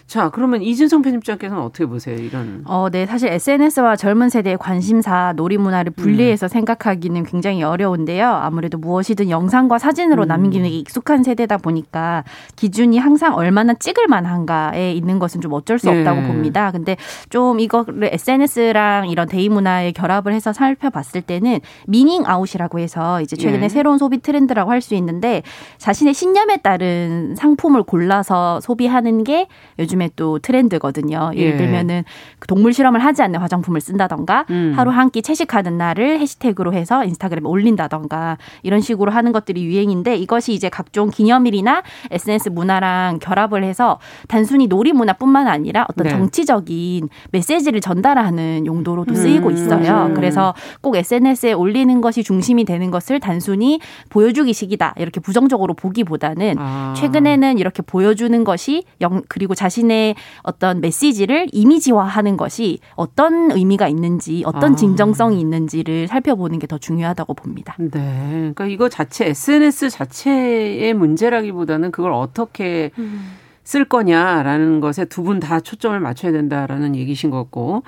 자, 0.08 0.30
그러면 0.30 0.62
이진성 0.62 1.02
편집장께서는 1.02 1.62
어떻게 1.62 1.86
보세요? 1.86 2.16
이런. 2.16 2.62
어, 2.66 2.88
네. 2.90 3.06
사실 3.06 3.28
SNS와 3.30 3.98
젊은 3.98 4.30
세대의 4.30 4.58
관심사, 4.58 5.34
놀이 5.36 5.58
문화를 5.58 5.92
분리해서 5.92 6.46
음. 6.46 6.48
생각하기는 6.48 7.24
굉장히 7.26 7.62
어려운데요. 7.62 8.26
아무래도 8.26 8.78
무엇이든 8.78 9.30
영상과 9.30 9.80
사진으로 9.80 10.24
음. 10.24 10.28
남기는 10.30 10.70
게 10.70 10.74
익숙한 10.78 11.24
세대다 11.24 11.58
보니까 11.58 12.24
기준이 12.56 12.98
항상 12.98 13.36
얼마나 13.36 13.74
찍을 13.74 14.08
만한가에 14.08 14.94
있는 14.94 15.20
것은 15.20 15.42
좀 15.42 15.52
어쩔 15.52 15.78
수 15.78 15.90
없다고 15.90 16.22
네. 16.22 16.28
봅니다. 16.28 16.72
근데 16.72 16.96
좀 17.30 17.60
이거를 17.60 18.10
SNS랑 18.14 19.10
이런 19.10 19.28
데이 19.28 19.50
문화에 19.50 19.92
결합을 19.92 20.32
해서 20.32 20.54
살펴봤을 20.54 21.22
때는 21.22 21.60
meaning 21.86 22.24
out이라고 22.26 22.80
해서 22.80 23.22
이제 23.22 23.36
최근에 23.36 23.60
네. 23.60 23.70
새로운 23.70 23.98
소비 23.98 24.20
트렌드라고 24.20 24.72
할 24.72 24.78
수 24.78 24.94
있는데 24.96 25.42
자신의 25.80 26.14
신념에 26.14 26.58
따른 26.58 27.36
상품을 27.36 27.82
골라서 27.84 28.62
소비하는 28.62 29.24
게 29.24 29.48
요즘 29.80 29.97
에 30.02 30.10
또 30.16 30.40
트렌드거든요. 30.40 31.32
예를 31.36 31.54
예. 31.54 31.58
들면은 31.58 32.04
그 32.40 32.48
동물 32.48 32.74
실험을 32.74 33.04
하지 33.04 33.22
않는 33.22 33.40
화장품을 33.40 33.82
쓴다던가 33.82 34.46
음. 34.50 34.74
하루 34.76 34.92
한 34.92 35.10
끼 35.10 35.22
채식하는 35.22 35.78
날을 35.78 36.20
해시태그로 36.20 36.74
해서 36.74 37.04
인스타그램에 37.06 37.48
올린다던가 37.48 38.38
이런 38.64 38.82
식으로 38.82 39.12
하는 39.12 39.32
것들이 39.32 39.64
유행인데 39.66 40.18
이것이 40.18 40.54
이제 40.54 40.68
각종 40.70 41.10
기념일이나 41.10 41.82
SNS 42.12 42.50
문화랑 42.50 43.20
결합을 43.20 43.64
해서 43.64 44.00
단순히 44.28 44.68
놀이 44.68 44.92
문화뿐만 44.92 45.48
아니라 45.48 45.86
어떤 45.90 46.04
네. 46.06 46.10
정치적인 46.10 47.08
메시지를 47.32 47.80
전달하는 47.80 48.66
용도로도 48.66 49.16
쓰이고 49.16 49.48
음. 49.50 49.54
있어요. 49.54 50.08
음. 50.08 50.14
그래서 50.14 50.54
꼭 50.82 50.96
SNS에 50.98 51.54
올리는 51.54 52.02
것이 52.02 52.24
중심이 52.24 52.66
되는 52.66 52.92
것을 52.92 53.20
단순히 53.20 53.80
보여주기식이다 54.10 54.96
이렇게 54.98 55.20
부정적으로 55.22 55.74
보기보다는 55.74 56.56
아. 56.58 56.94
최근에는 56.98 57.60
이렇게 57.60 57.82
보여주는 57.82 58.44
것이 58.44 58.84
영 59.02 59.22
그리고 59.30 59.56
자신 59.56 59.87
의 59.92 60.16
어떤 60.44 60.80
메시지를 60.82 61.48
이미지화하는 61.52 62.38
것이 62.38 62.80
어떤 62.96 63.52
의미가 63.52 63.88
있는지 63.88 64.44
어떤 64.46 64.74
아. 64.74 64.76
진정성이 64.76 65.40
있는지를 65.40 66.08
살펴보는 66.08 66.60
게 66.60 66.68
더 66.68 66.78
중요하다고 66.78 67.34
봅니다. 67.34 67.76
네. 67.80 67.92
그러니까 68.54 68.66
이거 68.66 68.90
자체 68.90 69.28
SNS 69.28 69.90
자체의 69.90 70.94
문제라기보다는 70.94 71.92
그걸 71.92 72.12
어떻게 72.12 72.92
음. 72.98 73.32
쓸 73.64 73.86
거냐라는 73.86 74.80
것에 74.82 75.06
두 75.06 75.24
분 75.24 75.40
다 75.40 75.60
초점을 75.62 75.98
맞춰야 76.00 76.32
된다라는 76.34 76.96
얘기신 76.96 77.30
것 77.30 77.38
같고. 77.38 77.84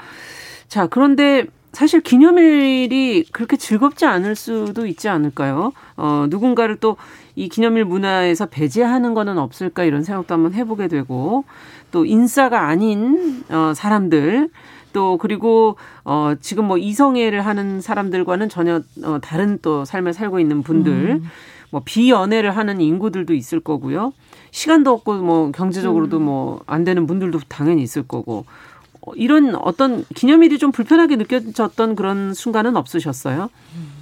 자, 0.67 0.87
그런데 0.87 1.45
사실 1.71 2.01
기념일이 2.01 3.25
그렇게 3.31 3.57
즐겁지 3.57 4.05
않을 4.05 4.35
수도 4.35 4.87
있지 4.87 5.07
않을까요? 5.09 5.71
어, 5.97 6.25
누군가를 6.29 6.77
또 6.77 6.97
이 7.39 7.47
기념일 7.47 7.85
문화에서 7.85 8.47
배제하는 8.47 9.13
거는 9.13 9.37
없을까 9.37 9.85
이런 9.85 10.03
생각도 10.03 10.33
한번 10.33 10.53
해보게 10.53 10.89
되고 10.89 11.45
또 11.89 12.03
인싸가 12.03 12.67
아닌 12.67 13.45
어, 13.49 13.71
사람들 13.73 14.49
또 14.91 15.17
그리고 15.17 15.77
어 16.03 16.33
지금 16.41 16.65
뭐 16.65 16.77
이성애를 16.77 17.45
하는 17.45 17.79
사람들과는 17.79 18.49
전혀 18.49 18.81
어 19.03 19.19
다른 19.21 19.57
또 19.61 19.85
삶을 19.85 20.11
살고 20.11 20.41
있는 20.41 20.63
분들 20.63 20.91
음. 20.91 21.23
뭐 21.69 21.81
비연애를 21.85 22.57
하는 22.57 22.81
인구들도 22.81 23.33
있을 23.33 23.61
거고요. 23.61 24.11
시간도 24.51 24.91
없고 24.91 25.19
뭐 25.19 25.51
경제적으로도 25.51 26.17
음. 26.17 26.23
뭐안 26.23 26.83
되는 26.83 27.07
분들도 27.07 27.39
당연히 27.47 27.83
있을 27.83 28.03
거고 28.03 28.43
어, 28.78 28.78
이런 29.15 29.55
어떤 29.55 30.05
기념일이 30.15 30.57
좀 30.57 30.71
불편하게 30.71 31.15
느껴졌던 31.15 31.95
그런 31.95 32.33
순간은 32.33 32.75
없으셨어요? 32.75 33.49
음. 33.75 33.98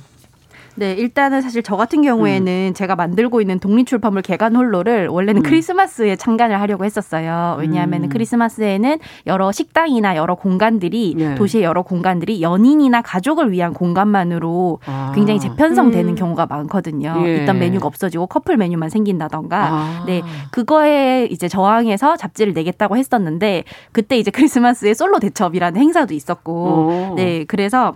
네, 0.78 0.94
일단은 0.94 1.42
사실 1.42 1.64
저 1.64 1.76
같은 1.76 2.04
경우에는 2.04 2.70
음. 2.70 2.74
제가 2.76 2.96
만들고 2.96 3.42
있는 3.42 3.60
독립출판물 3.60 4.22
개간 4.22 4.56
홀로를 4.56 5.08
원래는 5.08 5.42
음. 5.42 5.44
크리스마스에 5.44 6.16
참관을 6.16 6.62
하려고 6.62 6.86
했었어요. 6.86 7.58
왜냐하면 7.60 8.04
음. 8.04 8.10
크리스마스에는 8.10 9.00
여러 9.26 9.52
식당이나 9.52 10.16
여러 10.16 10.36
공간들이 10.36 11.16
네. 11.18 11.36
도시의 11.36 11.64
여러 11.64 11.82
공간들이 11.82 12.44
연인이나 12.44 13.02
가족을 13.02 13.52
위한 13.52 13.74
공간만으로 13.74 14.80
아. 14.86 15.12
굉장히 15.16 15.40
재편성되는 15.40 16.14
음. 16.14 16.16
경우가 16.16 16.46
많거든요. 16.46 17.24
예. 17.26 17.38
있던 17.38 17.58
메뉴가 17.58 17.88
없어지고 17.88 18.28
커플 18.28 18.56
메뉴만 18.56 18.90
생긴다던가. 18.90 19.68
아. 19.72 20.04
네, 20.06 20.22
그거에 20.52 21.26
이제 21.26 21.48
저항해서 21.48 22.18
잡지를 22.18 22.54
내겠다고 22.54 22.98
했었는데 22.98 23.64
그때 23.92 24.18
이제 24.20 24.30
크리스마스에 24.38 24.94
솔로 24.94 25.20
대첩이라는 25.20 25.82
행사도 25.82 26.14
있었고, 26.14 26.54
오. 26.54 27.16
네, 27.16 27.46
그래서 27.46 27.96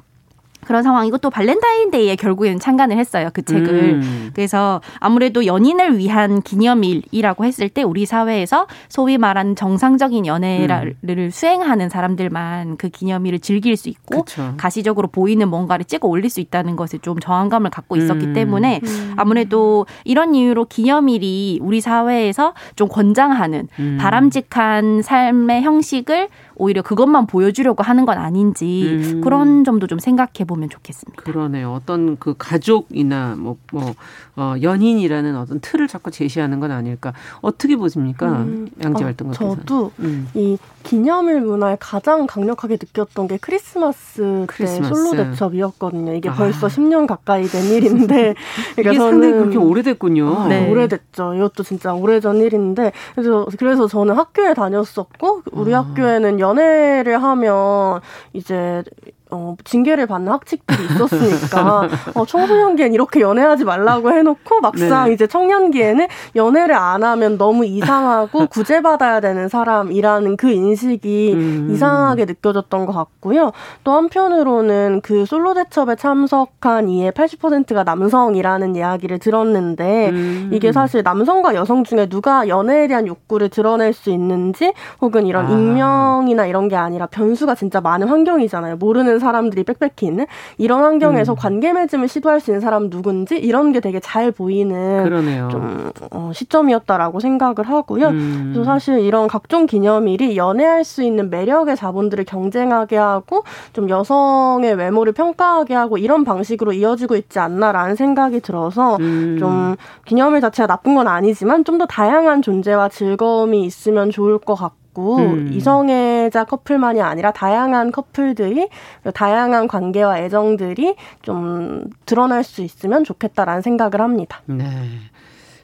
그런 0.65 0.83
상황이고 0.83 1.17
또 1.17 1.29
발렌타인데이에 1.29 2.15
결국에는 2.15 2.59
참관을 2.59 2.97
했어요 2.97 3.29
그 3.33 3.43
책을 3.43 4.01
음. 4.01 4.31
그래서 4.33 4.81
아무래도 4.99 5.45
연인을 5.45 5.97
위한 5.97 6.41
기념일이라고 6.41 7.45
했을 7.45 7.69
때 7.69 7.83
우리 7.83 8.05
사회에서 8.05 8.67
소위 8.89 9.17
말하는 9.17 9.55
정상적인 9.55 10.25
연애를 10.25 10.95
음. 11.07 11.29
수행하는 11.31 11.89
사람들만 11.89 12.77
그 12.77 12.89
기념일을 12.89 13.39
즐길 13.39 13.75
수 13.77 13.89
있고 13.89 14.23
그쵸. 14.23 14.53
가시적으로 14.57 15.07
보이는 15.07 15.47
뭔가를 15.47 15.85
찍어 15.85 16.07
올릴 16.07 16.29
수 16.29 16.39
있다는 16.39 16.75
것에 16.75 16.97
좀 16.99 17.19
저항감을 17.19 17.69
갖고 17.69 17.95
있었기 17.95 18.27
음. 18.27 18.33
때문에 18.33 18.81
음. 18.83 19.13
아무래도 19.17 19.85
이런 20.03 20.35
이유로 20.35 20.65
기념일이 20.65 21.59
우리 21.61 21.81
사회에서 21.81 22.53
좀 22.75 22.87
권장하는 22.87 23.67
음. 23.79 23.97
바람직한 23.99 25.01
삶의 25.01 25.61
형식을 25.61 26.29
오히려 26.61 26.83
그것만 26.83 27.25
보여주려고 27.25 27.81
하는 27.81 28.05
건 28.05 28.19
아닌지 28.19 28.99
음. 29.15 29.21
그런 29.21 29.63
점도 29.63 29.87
좀 29.87 29.97
생각해 29.97 30.45
보면 30.45 30.69
좋겠습니다. 30.69 31.23
그러네요. 31.23 31.73
어떤 31.73 32.17
그 32.17 32.35
가족이나 32.37 33.35
뭐, 33.35 33.57
뭐, 33.71 33.95
어, 34.35 34.53
연인이라는 34.61 35.35
어떤 35.37 35.59
틀을 35.59 35.87
자꾸 35.87 36.11
제시하는 36.11 36.59
건 36.59 36.69
아닐까. 36.69 37.13
어떻게 37.41 37.75
보십니까? 37.75 38.27
음. 38.43 38.69
양지 38.83 39.03
활동가께서. 39.03 39.51
어, 39.51 39.55
저도 39.55 39.91
음. 40.01 40.29
이 40.35 40.59
기념일 40.83 41.41
문화에 41.41 41.77
가장 41.79 42.27
강력하게 42.27 42.75
느꼈던 42.75 43.27
게 43.27 43.37
크리스마스, 43.41 44.45
크리스마스. 44.47 44.93
때 44.93 44.95
솔로 44.95 45.23
대첩이었거든요. 45.23 46.13
이게 46.13 46.29
아. 46.29 46.33
벌써 46.33 46.67
10년 46.67 47.07
가까이 47.07 47.45
된 47.45 47.63
일인데. 47.65 48.35
그러니까 48.77 48.91
이게 48.91 48.97
상당히 48.99 49.33
그렇게 49.33 49.57
오래됐군요. 49.57 50.47
네. 50.47 50.69
오래됐죠. 50.69 51.33
이것도 51.33 51.63
진짜 51.63 51.93
오래전 51.93 52.37
일인데. 52.37 52.91
그래서, 53.15 53.47
그래서 53.57 53.87
저는 53.87 54.15
학교에 54.15 54.53
다녔었고, 54.53 55.41
우리 55.51 55.73
아. 55.73 55.79
학교에는 55.79 56.39
연애를 56.51 57.21
하면 57.23 58.01
이제 58.33 58.83
어, 59.31 59.55
징계를 59.63 60.07
받는 60.07 60.31
학칙들이 60.31 60.83
있었으니까 60.83 61.87
어, 62.13 62.25
청소년기엔 62.25 62.93
이렇게 62.93 63.21
연애하지 63.21 63.63
말라고 63.63 64.11
해놓고 64.11 64.59
막상 64.59 65.07
네. 65.07 65.13
이제 65.13 65.25
청년기에는 65.25 66.07
연애를 66.35 66.75
안 66.75 67.03
하면 67.03 67.37
너무 67.37 67.65
이상하고 67.65 68.47
구제받아야 68.47 69.21
되는 69.21 69.47
사람이라는 69.47 70.35
그 70.35 70.51
인식이 70.51 71.33
음. 71.33 71.69
이상하게 71.71 72.25
느껴졌던 72.25 72.85
것 72.85 72.91
같고요. 72.91 73.53
또 73.85 73.93
한편으로는 73.93 74.99
그 75.01 75.25
솔로 75.25 75.53
대첩에 75.53 75.95
참석한 75.95 76.89
이의 76.89 77.11
80%가 77.13 77.83
남성이라는 77.83 78.75
이야기를 78.75 79.19
들었는데 79.19 80.09
음. 80.09 80.49
이게 80.51 80.73
사실 80.73 81.03
남성과 81.03 81.55
여성 81.55 81.85
중에 81.85 82.07
누가 82.07 82.49
연애에 82.49 82.87
대한 82.87 83.07
욕구를 83.07 83.47
드러낼 83.47 83.93
수 83.93 84.09
있는지 84.09 84.73
혹은 84.99 85.25
이런 85.25 85.45
아. 85.45 85.49
익명이나 85.49 86.45
이런 86.47 86.67
게 86.67 86.75
아니라 86.75 87.05
변수가 87.05 87.55
진짜 87.55 87.79
많은 87.79 88.09
환경이잖아요. 88.09 88.75
모르는 88.75 89.20
사람들이 89.21 89.63
빽빽히 89.63 90.07
있는 90.07 90.25
이런 90.57 90.83
환경에서 90.83 91.33
음. 91.33 91.35
관계 91.37 91.71
맺음을 91.71 92.09
시도할 92.09 92.41
수 92.41 92.51
있는 92.51 92.59
사람 92.59 92.89
누군지 92.89 93.37
이런 93.37 93.71
게 93.71 93.79
되게 93.79 93.99
잘 94.01 94.31
보이는 94.31 95.03
그러네요. 95.05 95.47
좀 95.49 95.91
어, 96.11 96.31
시점이었다라고 96.33 97.19
생각을 97.21 97.55
하고요. 97.63 98.07
음. 98.07 98.51
그래서 98.53 98.63
사실 98.65 98.99
이런 98.99 99.27
각종 99.27 99.65
기념일이 99.65 100.35
연애할 100.37 100.83
수 100.83 101.03
있는 101.03 101.29
매력의 101.29 101.75
자본들을 101.77 102.25
경쟁하게 102.25 102.97
하고 102.97 103.43
좀 103.73 103.89
여성의 103.89 104.75
외모를 104.75 105.13
평가하게 105.13 105.73
하고 105.73 105.97
이런 105.97 106.23
방식으로 106.23 106.73
이어지고 106.73 107.15
있지 107.15 107.39
않나라는 107.39 107.95
생각이 107.95 108.41
들어서 108.41 108.97
음. 108.99 109.37
좀 109.39 109.75
기념일 110.05 110.41
자체가 110.41 110.67
나쁜 110.67 110.95
건 110.95 111.07
아니지만 111.07 111.63
좀 111.65 111.71
더 111.77 111.85
다양한 111.85 112.41
존재와 112.41 112.89
즐거움이 112.89 113.63
있으면 113.63 114.09
좋을 114.11 114.37
것 114.37 114.55
같고 114.55 114.80
있고 114.91 115.17
음. 115.17 115.51
이성애자 115.53 116.45
커플만이 116.45 117.01
아니라 117.01 117.31
다양한 117.31 117.91
커플들이 117.91 118.69
다양한 119.13 119.67
관계와 119.67 120.19
애정들이 120.19 120.95
좀 121.21 121.85
드러날 122.05 122.43
수 122.43 122.61
있으면 122.61 123.03
좋겠다라는 123.03 123.61
생각을 123.61 124.01
합니다. 124.01 124.41
네. 124.45 124.65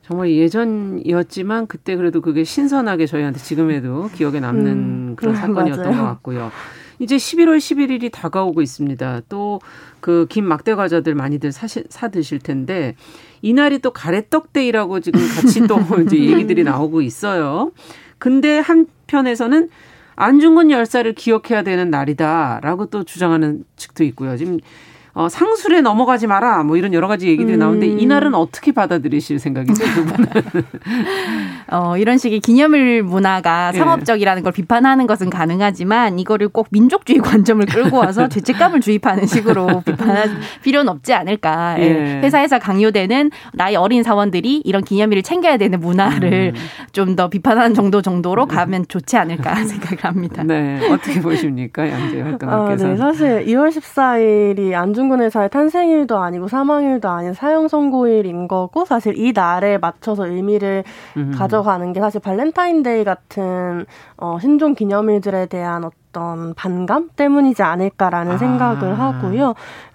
정말 0.01 0.31
예전이었지만 0.31 1.67
그때 1.67 1.98
그래도 1.98 2.22
그게 2.22 2.46
신선하게 2.46 3.07
저희한테 3.07 3.39
지금에도 3.39 4.10
기억에 4.13 4.39
남는 4.39 4.72
음. 4.72 5.13
그런 5.17 5.36
사건이었던 5.36 5.86
맞아요. 5.86 6.01
것 6.01 6.07
같고요. 6.07 6.51
이제 7.00 7.17
11월 7.17 7.57
11일이 7.57 8.12
다가오고 8.12 8.62
있습니다. 8.62 9.22
또그김 9.29 10.46
막대 10.46 10.75
과자들 10.75 11.13
많이들 11.13 11.51
사시, 11.51 11.84
사 11.89 12.07
드실 12.07 12.39
텐데 12.39 12.96
이날이 13.41 13.79
또 13.79 13.91
가래떡 13.91 14.53
데이라고 14.53 15.01
지금 15.01 15.19
같이 15.19 15.67
또 15.67 15.77
이제 16.01 16.17
얘기들이 16.17 16.63
나오고 16.63 17.01
있어요. 17.01 17.72
근데 18.17 18.57
한 18.60 18.88
편에서는 19.07 19.69
안중근 20.15 20.71
열사를 20.71 21.11
기억해야 21.13 21.63
되는 21.63 21.89
날이다라고 21.89 22.87
또 22.87 23.03
주장하는 23.03 23.63
측도 23.75 24.03
있고요. 24.03 24.35
지금 24.35 24.59
어, 25.17 25.29
상술에 25.29 25.81
넘어가지 25.81 26.27
마라 26.27 26.62
뭐 26.62 26.77
이런 26.77 26.93
여러 26.93 27.07
가지 27.07 27.27
얘기들이 27.27 27.57
음. 27.57 27.59
나오는데 27.59 27.88
이날은 27.88 28.36
어떻게 28.36 28.71
받아들이실 28.71 29.39
생각이세요, 29.39 29.91
두 29.95 30.05
분은? 30.05 30.27
어, 31.71 31.97
이런 31.97 32.19
식의 32.19 32.39
기념일 32.39 33.01
문화가 33.01 33.71
예. 33.74 33.79
상업적이라는 33.79 34.43
걸 34.43 34.51
비판하는 34.51 35.07
것은 35.07 35.31
가능하지만 35.31 36.19
이거를 36.19 36.50
꼭 36.50 36.67
민족주의 36.69 37.17
관점을 37.19 37.65
끌고 37.65 37.97
와서 37.97 38.29
죄책감을 38.29 38.79
주입하는 38.79 39.25
식으로 39.25 39.81
비판할 39.86 40.29
필요는 40.62 40.88
없지 40.89 41.15
않을까. 41.15 41.77
예. 41.79 41.83
예. 41.83 42.21
회사에서 42.21 42.59
강요되는 42.59 43.31
나이 43.53 43.75
어린 43.75 44.03
사원들이 44.03 44.62
이런 44.65 44.83
기념일을 44.83 45.24
챙겨야 45.24 45.57
되는 45.57 45.79
문화를 45.79 46.53
음. 46.55 46.62
좀더 46.91 47.29
비판하는 47.29 47.74
정도 47.74 48.03
정도로 48.03 48.45
가면 48.45 48.86
좋지 48.88 49.17
않을까 49.17 49.55
생각을 49.65 50.03
합니다. 50.03 50.43
네. 50.43 50.79
어떻게 50.91 51.19
보십니까? 51.21 51.89
양재 51.89 52.21
활동가께서. 52.21 52.86
아, 52.86 52.89
네. 52.91 52.97
사실 52.97 53.45
2월 53.47 53.69
14일이 53.69 54.75
안중근 54.75 55.22
의사의 55.22 55.50
탄생일도 55.49 56.17
아니고 56.17 56.47
사망일도 56.47 57.07
아닌 57.09 57.33
사형 57.33 57.67
선고일인 57.67 58.47
거고 58.47 58.85
사실 58.85 59.17
이 59.17 59.31
날에 59.33 59.77
맞춰서 59.77 60.27
의미를 60.27 60.83
음. 61.15 61.31
가져가는 61.35 61.93
게 61.93 61.99
사실 61.99 62.19
발렌타인데이 62.21 63.03
같은 63.03 63.85
어, 64.17 64.37
신종 64.39 64.73
기념일들에 64.73 65.47
대한 65.47 65.83
어떤 65.83 66.06
어떤 66.17 66.55
반감 66.55 67.09
때문이지 67.15 67.62
않을까라는 67.62 68.33
아. 68.33 68.38
생각을 68.38 69.00
하고요. 69.00 69.53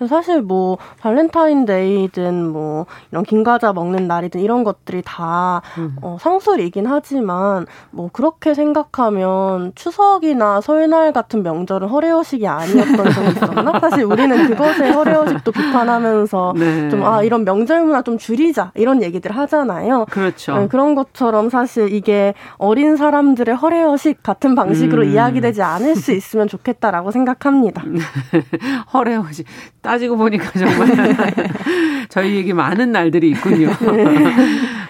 사실 0.09 0.41
뭐 0.41 0.79
발렌타인데이든 1.00 2.47
뭐 2.49 2.87
이런 3.11 3.25
긴 3.25 3.43
과자 3.43 3.73
먹는 3.73 4.07
날이든 4.07 4.41
이런 4.41 4.62
것들이 4.62 5.02
다 5.05 5.62
음. 5.79 5.97
어, 6.00 6.17
상술이긴 6.21 6.87
하지만 6.87 7.67
뭐 7.91 8.09
그렇게 8.12 8.55
생각하면 8.55 9.73
추석이나 9.75 10.61
설날 10.61 11.12
같은 11.12 11.43
명절은 11.43 11.88
허례허식이 11.88 12.47
아니었던 12.47 13.11
적이 13.11 13.29
있었나? 13.31 13.79
사실 13.83 14.05
우리는 14.05 14.47
그것에 14.47 14.91
허례허식도 14.91 15.50
비판하면서 15.50 16.55
네. 16.57 16.88
좀아 16.88 17.23
이런 17.25 17.45
명절 17.45 17.83
문화 17.83 18.02
좀 18.02 18.17
줄이자 18.17 18.71
이런 18.76 19.02
얘기들 19.02 19.33
하잖아요. 19.33 20.07
그렇죠. 20.11 20.57
네, 20.57 20.69
그런 20.69 20.95
것처럼 20.95 21.50
사실 21.50 21.93
이게 21.93 22.35
어린 22.59 22.97
사람들의 22.97 23.57
허례허식 23.57 24.23
같은 24.23 24.55
방식으로 24.55 25.02
음. 25.02 25.09
이야기되지 25.11 25.62
않을 25.62 25.97
수 25.97 26.12
있으면 26.14 26.49
좋겠다라고 26.49 27.11
생각합니다. 27.11 27.83
허례허식 28.92 29.47
따지고 29.81 30.16
보니까 30.16 30.50
정말 30.59 31.16
저희에게 32.09 32.52
많은 32.52 32.92
날들이 32.92 33.31
있군요. 33.31 33.71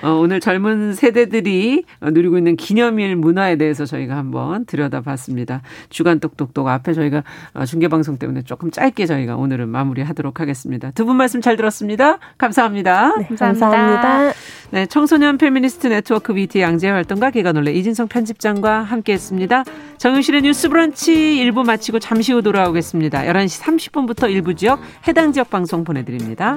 어, 0.02 0.10
오늘 0.14 0.40
젊은 0.40 0.94
세대들이 0.94 1.84
누리고 2.00 2.36
있는 2.38 2.56
기념일 2.56 3.14
문화에 3.16 3.56
대해서 3.56 3.84
저희가 3.84 4.16
한번 4.16 4.64
들여다봤습니다. 4.66 5.62
주간 5.90 6.18
똑똑똑 6.20 6.66
앞에 6.68 6.92
저희가 6.92 7.22
중계방송 7.66 8.18
때문에 8.18 8.42
조금 8.42 8.70
짧게 8.70 9.06
저희가 9.06 9.36
오늘은 9.36 9.68
마무리하도록 9.68 10.40
하겠습니다. 10.40 10.90
두 10.92 11.04
분 11.04 11.16
말씀 11.16 11.40
잘 11.40 11.56
들었습니다. 11.56 12.18
감사합니다. 12.38 13.14
네, 13.18 13.26
감사합니다. 13.36 14.32
네, 14.70 14.86
청소년 14.86 15.36
페미니스트 15.38 15.86
네트워크 15.88 16.32
BT 16.32 16.60
양재 16.60 16.88
활동가 16.88 17.30
기관올레 17.30 17.72
이진성 17.72 18.08
편집장과 18.08 18.82
함께했습니다. 18.82 19.64
정윤실의 19.98 20.42
뉴스 20.42 20.68
브런치 20.68 21.12
1부 21.44 21.64
마치고 21.66 21.98
잠시 21.98 22.32
후 22.32 22.42
돌아오겠습니다. 22.42 23.22
11시 23.24 23.62
30분부터 23.62 24.30
일부 24.30 24.54
지역 24.54 24.80
해당 25.06 25.32
지역 25.32 25.50
방송 25.50 25.84
보내드립니다. 25.84 26.56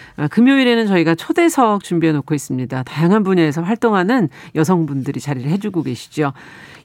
아, 0.17 0.27
금요일에는 0.27 0.87
저희가 0.87 1.15
초대석 1.15 1.83
준비해 1.83 2.13
놓고 2.13 2.33
있습니다. 2.35 2.83
다양한 2.83 3.23
분야에서 3.23 3.61
활동하는 3.61 4.29
여성분들이 4.55 5.19
자리를 5.19 5.49
해주고 5.51 5.83
계시죠. 5.83 6.33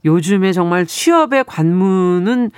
요즘에 0.05 0.53
정말 0.53 0.87
취업의 0.87 1.45
관문은 1.45 2.51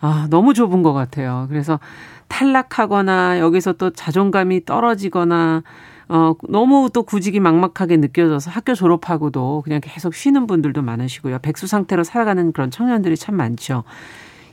아, 0.00 0.26
너무 0.30 0.54
좁은 0.54 0.82
것 0.82 0.92
같아요. 0.92 1.46
그래서 1.48 1.80
탈락하거나 2.28 3.38
여기서 3.38 3.74
또 3.74 3.90
자존감이 3.90 4.64
떨어지거나 4.64 5.62
어, 6.08 6.34
너무 6.48 6.90
또 6.92 7.02
구직이 7.02 7.40
막막하게 7.40 7.96
느껴져서 7.96 8.50
학교 8.50 8.74
졸업하고도 8.74 9.62
그냥 9.64 9.80
계속 9.82 10.14
쉬는 10.14 10.46
분들도 10.46 10.82
많으시고요. 10.82 11.38
백수 11.38 11.66
상태로 11.66 12.04
살아가는 12.04 12.52
그런 12.52 12.70
청년들이 12.70 13.16
참 13.16 13.36
많죠. 13.36 13.84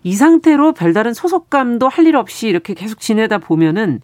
이 0.04 0.14
상태로 0.14 0.74
별다른 0.74 1.14
소속감도 1.14 1.90
할 1.90 2.06
일 2.08 2.16
없이 2.16 2.48
이렇게 2.48 2.74
계속 2.74 3.00
지내다 3.00 3.40
보면은 3.40 4.00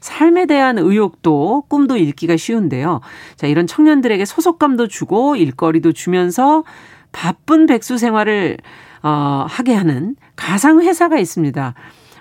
삶에 0.00 0.46
대한 0.46 0.78
의욕도 0.78 1.64
꿈도 1.68 1.96
잃기가 1.96 2.36
쉬운데요. 2.36 3.00
자, 3.36 3.46
이런 3.46 3.66
청년들에게 3.66 4.24
소속감도 4.24 4.88
주고 4.88 5.36
일거리도 5.36 5.92
주면서 5.92 6.64
바쁜 7.12 7.66
백수 7.66 7.98
생활을 7.98 8.58
어, 9.02 9.46
하게 9.48 9.74
하는 9.74 10.16
가상 10.34 10.80
회사가 10.80 11.18
있습니다. 11.18 11.74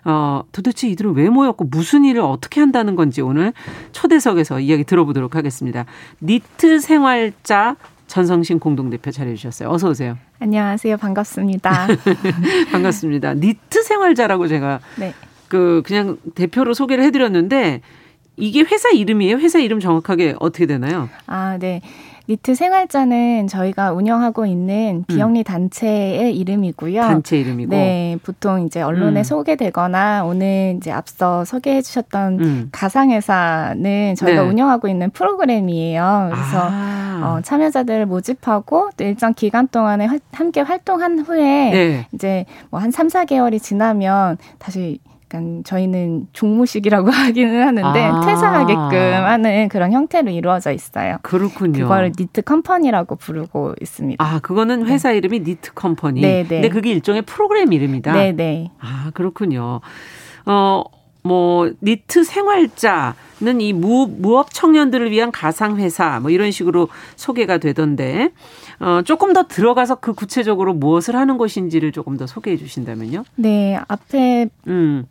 어, 0.05 0.43
도대체 0.51 0.87
이들은 0.87 1.15
왜 1.15 1.29
모였고 1.29 1.65
무슨 1.65 2.05
일을 2.05 2.21
어떻게 2.21 2.59
한다는 2.59 2.95
건지 2.95 3.21
오늘 3.21 3.53
초대석에서 3.91 4.59
이야기 4.59 4.83
들어보도록 4.83 5.35
하겠습니다. 5.35 5.85
니트 6.21 6.79
생활자 6.79 7.75
전성신 8.07 8.59
공동대표 8.59 9.09
잘해주셨어요. 9.09 9.69
어서 9.69 9.89
오세요. 9.89 10.17
안녕하세요. 10.39 10.97
반갑습니다. 10.97 11.87
반갑습니다. 12.71 13.33
니트 13.33 13.81
생활자라고 13.81 14.47
제가 14.47 14.79
네. 14.97 15.13
그 15.55 15.81
그냥 15.85 16.17
대표로 16.35 16.73
소개를 16.73 17.03
해드렸는데 17.05 17.79
이게 18.35 18.61
회사 18.61 18.89
이름이에요? 18.89 19.37
회사 19.37 19.59
이름 19.59 19.79
정확하게 19.79 20.35
어떻게 20.39 20.65
되나요? 20.65 21.07
아, 21.27 21.57
네. 21.57 21.81
니트 22.27 22.55
생활자는 22.55 23.45
저희가 23.47 23.93
운영하고 23.93 24.47
있는 24.47 25.05
비영리 25.07 25.41
음. 25.41 25.43
단체의 25.43 26.35
이름이고요. 26.35 26.99
단체 26.99 27.39
이름이고. 27.39 27.69
네, 27.69 28.17
보통 28.23 28.65
이제 28.65 28.81
언론에 28.81 29.21
음. 29.21 29.23
소개되거나 29.23 30.25
오늘 30.25 30.73
이제 30.77 30.91
앞서 30.91 31.45
소개해 31.45 31.83
주셨던 31.83 32.39
음. 32.41 32.69
가상회사는 32.71 34.15
저희가 34.15 34.41
네. 34.41 34.49
운영하고 34.49 34.87
있는 34.87 35.11
프로그램이에요. 35.11 36.31
그래서 36.33 36.67
아. 36.71 37.21
어, 37.23 37.41
참여자들을 37.43 38.07
모집하고 38.07 38.89
또 38.97 39.03
일정 39.03 39.33
기간 39.35 39.67
동안에 39.67 40.05
화, 40.07 40.17
함께 40.31 40.61
활동한 40.61 41.19
후에 41.19 41.71
네. 41.71 42.07
이제 42.11 42.45
뭐 42.71 42.79
한 42.81 42.89
3, 42.91 43.07
4개월이 43.07 43.61
지나면 43.61 44.37
다시 44.57 44.99
약간 45.35 45.63
저희는 45.63 46.27
종무식이라고 46.31 47.11
하기는 47.11 47.61
하는데 47.61 48.03
아. 48.03 48.21
퇴사하게끔 48.21 49.25
하는 49.25 49.69
그런 49.69 49.91
형태로 49.91 50.31
이루어져 50.31 50.71
있어요. 50.71 51.17
그렇군요. 51.21 51.83
그걸 51.83 52.11
니트 52.17 52.41
컴퍼니라고 52.41 53.17
부르고 53.17 53.75
있습니다. 53.81 54.23
아, 54.23 54.39
그거는 54.39 54.83
네. 54.83 54.93
회사 54.93 55.11
네. 55.11 55.17
이름이 55.17 55.41
니트 55.41 55.73
컴퍼니. 55.73 56.21
네, 56.21 56.43
네. 56.43 56.61
근데 56.61 56.69
그게 56.69 56.91
일종의 56.91 57.23
프로그램 57.23 57.73
이름이다. 57.73 58.13
네, 58.13 58.31
네. 58.31 58.71
아, 58.79 59.11
그렇군요. 59.13 59.81
어, 60.45 60.83
뭐 61.21 61.71
니트 61.81 62.23
생활자는 62.23 63.59
이 63.59 63.73
무, 63.73 64.07
무업 64.07 64.53
청년들을 64.53 65.09
위한 65.09 65.31
가상 65.31 65.77
회사 65.77 66.19
뭐 66.19 66.29
이런 66.29 66.51
식으로 66.51 66.87
소개가 67.15 67.57
되던데 67.57 68.29
어 68.79 69.01
조금 69.03 69.33
더 69.33 69.47
들어가서 69.47 69.95
그 69.95 70.13
구체적으로 70.13 70.75
무엇을 70.75 71.15
하는 71.15 71.39
것인지를 71.39 71.91
조금 71.93 72.17
더 72.17 72.27
소개해 72.27 72.57
주신다면요. 72.57 73.23
네, 73.37 73.79
앞에 73.87 74.49
음. 74.67 75.07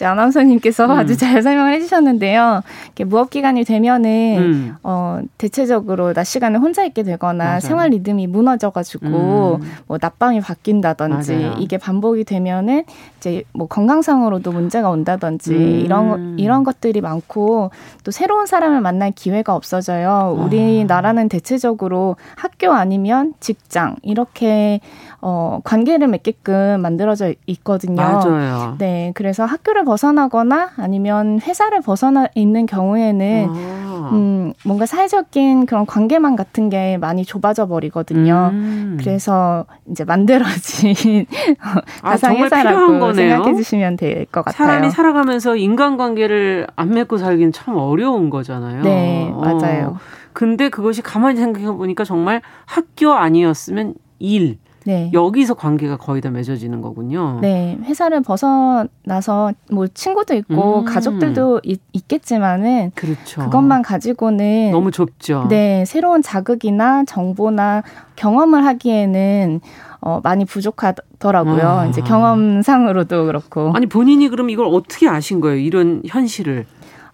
이제 0.00 0.06
아나운서님께서 0.06 0.86
음. 0.86 0.90
아주 0.92 1.14
잘 1.14 1.42
설명을 1.42 1.74
해주셨는데요. 1.74 2.62
이렇게 2.86 3.04
무업 3.04 3.28
기간이 3.28 3.64
되면은 3.64 4.36
음. 4.38 4.74
어 4.82 5.20
대체적으로 5.36 6.14
낮 6.14 6.24
시간에 6.24 6.56
혼자 6.56 6.84
있게 6.84 7.02
되거나 7.02 7.44
맞아요. 7.44 7.60
생활 7.60 7.90
리듬이 7.90 8.26
무너져가지고 8.26 9.58
음. 9.60 9.70
뭐 9.86 9.98
낮밤이 10.00 10.40
바뀐다든지 10.40 11.36
맞아요. 11.36 11.54
이게 11.58 11.76
반복이 11.76 12.24
되면은 12.24 12.84
이제 13.18 13.42
뭐 13.52 13.66
건강상으로도 13.66 14.52
문제가 14.52 14.88
온다든지 14.88 15.52
음. 15.52 15.80
이런 15.84 16.38
이런 16.38 16.64
것들이 16.64 17.02
많고 17.02 17.70
또 18.02 18.10
새로운 18.10 18.46
사람을 18.46 18.80
만날 18.80 19.10
기회가 19.10 19.54
없어져요. 19.54 20.10
아. 20.10 20.28
우리나라는 20.30 21.28
대체적으로 21.28 22.16
학교 22.36 22.72
아니면 22.72 23.34
직장 23.40 23.96
이렇게 24.00 24.80
어, 25.20 25.60
관계를 25.64 26.08
맺게끔 26.08 26.80
만들어져 26.80 27.34
있거든요. 27.46 27.96
맞아요. 27.96 28.76
네. 28.78 29.12
그래서 29.14 29.44
학교를 29.44 29.84
벗어나거나 29.94 30.70
아니면 30.76 31.40
회사를 31.40 31.80
벗어나 31.80 32.28
있는 32.36 32.66
경우에는 32.66 33.46
아. 33.50 34.10
음, 34.12 34.52
뭔가 34.64 34.86
사회적인 34.86 35.66
그런 35.66 35.84
관계망 35.84 36.36
같은 36.36 36.68
게 36.68 36.96
많이 36.96 37.24
좁아져 37.24 37.66
버리거든요. 37.66 38.50
음. 38.52 38.96
그래서 39.00 39.66
이제 39.90 40.04
만들어진 40.04 41.26
아, 41.60 41.80
가상 42.10 42.36
회사라고 42.36 43.12
생각해 43.12 43.54
주시면 43.56 43.96
될 43.96 44.26
것 44.30 44.44
같아요. 44.44 44.66
사람이 44.68 44.90
살아가면서 44.90 45.56
인간관계를 45.56 46.68
안 46.76 46.90
맺고 46.90 47.18
살기는 47.18 47.50
참 47.52 47.76
어려운 47.76 48.30
거잖아요. 48.30 48.82
네, 48.82 49.32
맞아요. 49.36 49.96
어. 49.96 49.98
근데 50.32 50.68
그것이 50.68 51.02
가만히 51.02 51.36
생각해 51.36 51.66
보니까 51.66 52.04
정말 52.04 52.42
학교 52.66 53.12
아니었으면 53.14 53.94
일, 54.20 54.58
네. 54.84 55.10
여기서 55.12 55.54
관계가 55.54 55.96
거의 55.96 56.20
다 56.20 56.30
맺어지는 56.30 56.80
거군요. 56.80 57.38
네, 57.40 57.78
회사를 57.84 58.22
벗어나서 58.22 59.52
뭐 59.70 59.86
친구도 59.86 60.34
있고 60.34 60.80
음. 60.80 60.84
가족들도 60.84 61.60
있, 61.64 61.80
겠지만은 62.08 62.92
그렇죠. 62.94 63.42
그것만 63.42 63.82
가지고는 63.82 64.70
너무 64.72 64.90
좁죠. 64.90 65.46
네, 65.48 65.84
새로운 65.86 66.22
자극이나 66.22 67.04
정보나 67.04 67.82
경험을 68.16 68.64
하기에는 68.66 69.60
어, 70.00 70.20
많이 70.22 70.44
부족하더라고요. 70.44 71.68
아. 71.68 71.86
이제 71.86 72.00
경험상으로도 72.00 73.26
그렇고. 73.26 73.72
아니 73.74 73.86
본인이 73.86 74.28
그럼 74.28 74.50
이걸 74.50 74.66
어떻게 74.66 75.08
아신 75.08 75.40
거예요? 75.40 75.58
이런 75.58 76.02
현실을 76.06 76.66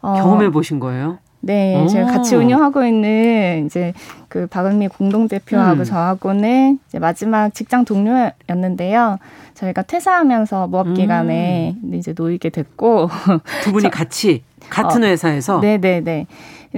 어, 0.02 0.14
경험해 0.14 0.50
보신 0.50 0.78
거예요? 0.78 1.18
네, 1.40 1.82
오. 1.82 1.86
제가 1.86 2.06
같이 2.10 2.34
운영하고 2.34 2.84
있는 2.84 3.66
이제 3.66 3.92
그 4.28 4.46
박은미 4.46 4.88
공동 4.88 5.28
대표하고 5.28 5.80
음. 5.80 5.84
저하고는 5.84 6.78
이제 6.88 6.98
마지막 6.98 7.54
직장 7.54 7.84
동료였는데요. 7.84 9.18
저희가 9.54 9.82
퇴사하면서 9.82 10.66
무업 10.66 10.92
기간에 10.94 11.74
음. 11.82 11.94
이제 11.94 12.14
놓이게 12.16 12.50
됐고 12.50 13.08
두 13.62 13.72
분이 13.72 13.84
저, 13.84 13.90
같이 13.90 14.42
같은 14.68 15.04
어, 15.04 15.06
회사에서 15.06 15.60
네, 15.60 15.78
네, 15.78 16.00
네. 16.00 16.26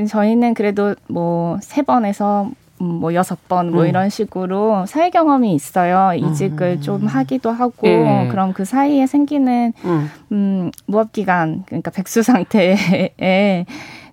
저희는 0.07 0.55
그래도 0.55 0.95
뭐 1.09 1.59
세 1.61 1.83
번에서 1.83 2.51
음, 2.81 2.87
뭐 2.87 3.13
여섯 3.15 3.49
번뭐 3.49 3.83
음. 3.83 3.87
이런 3.89 4.09
식으로 4.09 4.87
사회 4.87 5.11
경험이 5.11 5.55
있어요. 5.55 6.13
이직을 6.15 6.77
음. 6.79 6.81
좀 6.81 7.07
하기도 7.07 7.51
하고 7.51 7.89
예. 7.89 8.29
그럼 8.31 8.53
그 8.53 8.65
사이에 8.65 9.07
생기는 9.07 9.73
음, 9.85 10.11
음 10.31 10.71
무업 10.87 11.13
기간 11.13 11.65
그러니까 11.67 11.91
백수 11.91 12.23
상태에 12.23 13.65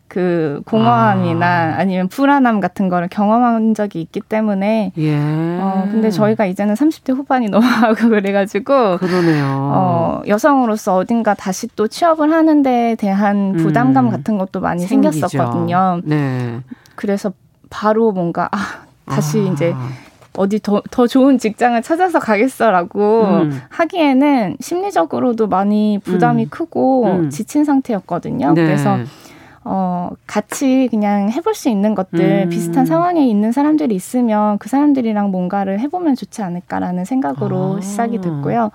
그 0.07 0.61
공허함이나 0.65 1.75
아. 1.77 1.83
니면 1.83 2.07
불안함 2.09 2.59
같은 2.59 2.89
거를 2.89 3.07
경험한 3.07 3.73
적이 3.73 4.01
있기 4.01 4.21
때문에 4.21 4.91
예. 4.97 5.15
어 5.59 5.87
근데 5.91 6.11
저희가 6.11 6.45
이제는 6.45 6.75
30대 6.75 7.15
후반이 7.15 7.49
넘어가고 7.49 7.95
그래가지고 8.09 8.97
그러네요. 8.97 9.45
어 9.73 10.21
여성으로서 10.27 10.95
어딘가 10.95 11.33
다시 11.33 11.67
또 11.75 11.87
취업을 11.87 12.31
하는데 12.31 12.95
대한 12.99 13.53
부담감 13.53 14.05
음. 14.05 14.11
같은 14.11 14.37
것도 14.37 14.59
많이 14.61 14.85
생기죠. 14.85 15.27
생겼었거든요. 15.27 16.01
네. 16.03 16.59
그래서 16.95 17.33
바로 17.69 18.11
뭔가 18.11 18.47
아 18.51 18.57
다시 19.05 19.39
아. 19.39 19.51
이제 19.51 19.73
어디 20.37 20.59
더, 20.59 20.81
더 20.91 21.07
좋은 21.07 21.37
직장을 21.37 21.81
찾아서 21.81 22.19
가겠어라고 22.19 23.23
음. 23.23 23.61
하기에는 23.69 24.57
심리적으로도 24.59 25.47
많이 25.47 25.99
부담이 26.03 26.43
음. 26.43 26.49
크고 26.49 27.05
음. 27.05 27.29
지친 27.29 27.63
상태였거든요. 27.63 28.53
네. 28.53 28.63
그래서 28.63 28.97
어, 29.67 30.11
같이 30.27 30.87
그냥 30.91 31.31
해볼 31.31 31.55
수 31.55 31.69
있는 31.69 31.95
것들, 31.95 32.43
음. 32.45 32.49
비슷한 32.49 32.85
상황에 32.85 33.25
있는 33.27 33.51
사람들이 33.51 33.95
있으면 33.95 34.59
그 34.59 34.69
사람들이랑 34.69 35.31
뭔가를 35.31 35.79
해보면 35.79 36.15
좋지 36.15 36.43
않을까라는 36.43 37.03
생각으로 37.03 37.77
아. 37.77 37.81
시작이 37.81 38.21
됐고요. 38.21 38.69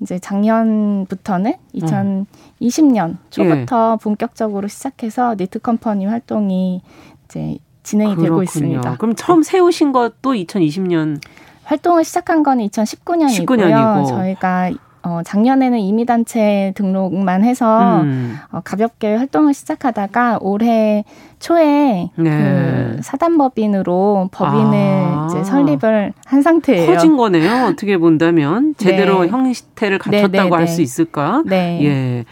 이제 0.00 0.18
작년부터는 0.18 1.54
2020년 1.74 3.18
초부터 3.28 3.98
예. 4.00 4.02
본격적으로 4.02 4.66
시작해서 4.66 5.34
니트 5.38 5.58
컴퍼니 5.58 6.06
활동이 6.06 6.80
이제 7.26 7.58
진행이 7.82 8.14
그렇군요. 8.14 8.28
되고 8.30 8.42
있습니다. 8.42 8.96
그럼 8.96 9.14
처음 9.14 9.42
세우신 9.42 9.92
것도 9.92 10.32
2020년 10.32 11.20
활동을 11.64 12.02
시작한 12.04 12.42
거는 12.42 12.66
2019년이고요. 12.68 13.46
19년이고. 13.46 14.08
저희가 14.08 14.70
어, 15.02 15.20
작년에는 15.24 15.78
이미단체 15.78 16.72
등록만 16.76 17.42
해서 17.44 18.02
음. 18.02 18.36
어, 18.52 18.60
가볍게 18.62 19.14
활동을 19.14 19.54
시작하다가 19.54 20.38
올해 20.42 21.04
초에 21.38 22.10
네. 22.16 22.30
그 22.30 22.98
사단법인으로 23.02 24.28
법인을 24.30 24.76
아. 24.76 25.26
이제 25.30 25.42
설립을 25.44 26.12
한 26.26 26.42
상태예요. 26.42 26.86
커진 26.86 27.16
거네요. 27.16 27.66
어떻게 27.66 27.96
본다면 27.96 28.74
제대로 28.76 29.22
네. 29.22 29.28
형태를 29.28 29.98
갖췄다고 29.98 30.28
네, 30.28 30.42
네 30.42 30.56
할수 30.56 30.76
네. 30.76 30.82
있을까? 30.82 31.42
네. 31.46 31.80
예. 31.82 32.24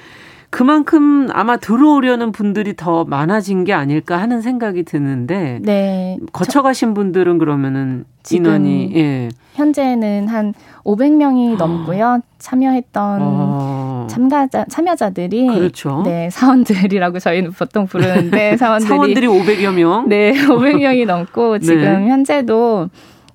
그만큼 0.51 1.29
아마 1.33 1.59
들어오려는 1.59 2.33
분들이 2.33 2.75
더 2.75 3.05
많아진 3.05 3.65
게 3.65 3.75
아닐까 3.75 4.19
하는 4.19 4.41
생각이 4.41 4.83
드는데 4.85 5.59
네. 5.63 6.19
거쳐가신 6.33 6.95
분들은 6.95 7.39
그러면은 7.39 8.05
인원이 8.31 8.93
예. 8.95 9.29
현재는 9.55 10.29
한 10.29 10.55
500명이 10.85 11.55
아. 11.55 11.59
넘고요. 11.59 12.21
참여했던 12.39 13.21
아. 13.23 14.07
참가자 14.09 14.65
참여자들이 14.69 15.47
그렇죠. 15.47 16.03
네, 16.05 16.31
사원들이라고 16.31 17.19
저희는 17.19 17.53
보통 17.53 17.87
부르는데 17.87 18.57
사원들이 18.59 18.89
사원들이 18.89 19.27
500여 19.27 19.75
명. 19.75 20.09
네, 20.09 20.33
500명이 20.33 21.07
넘고 21.07 21.59
네. 21.59 21.65
지금 21.65 21.83
네. 21.83 22.09
현재도 22.09 22.89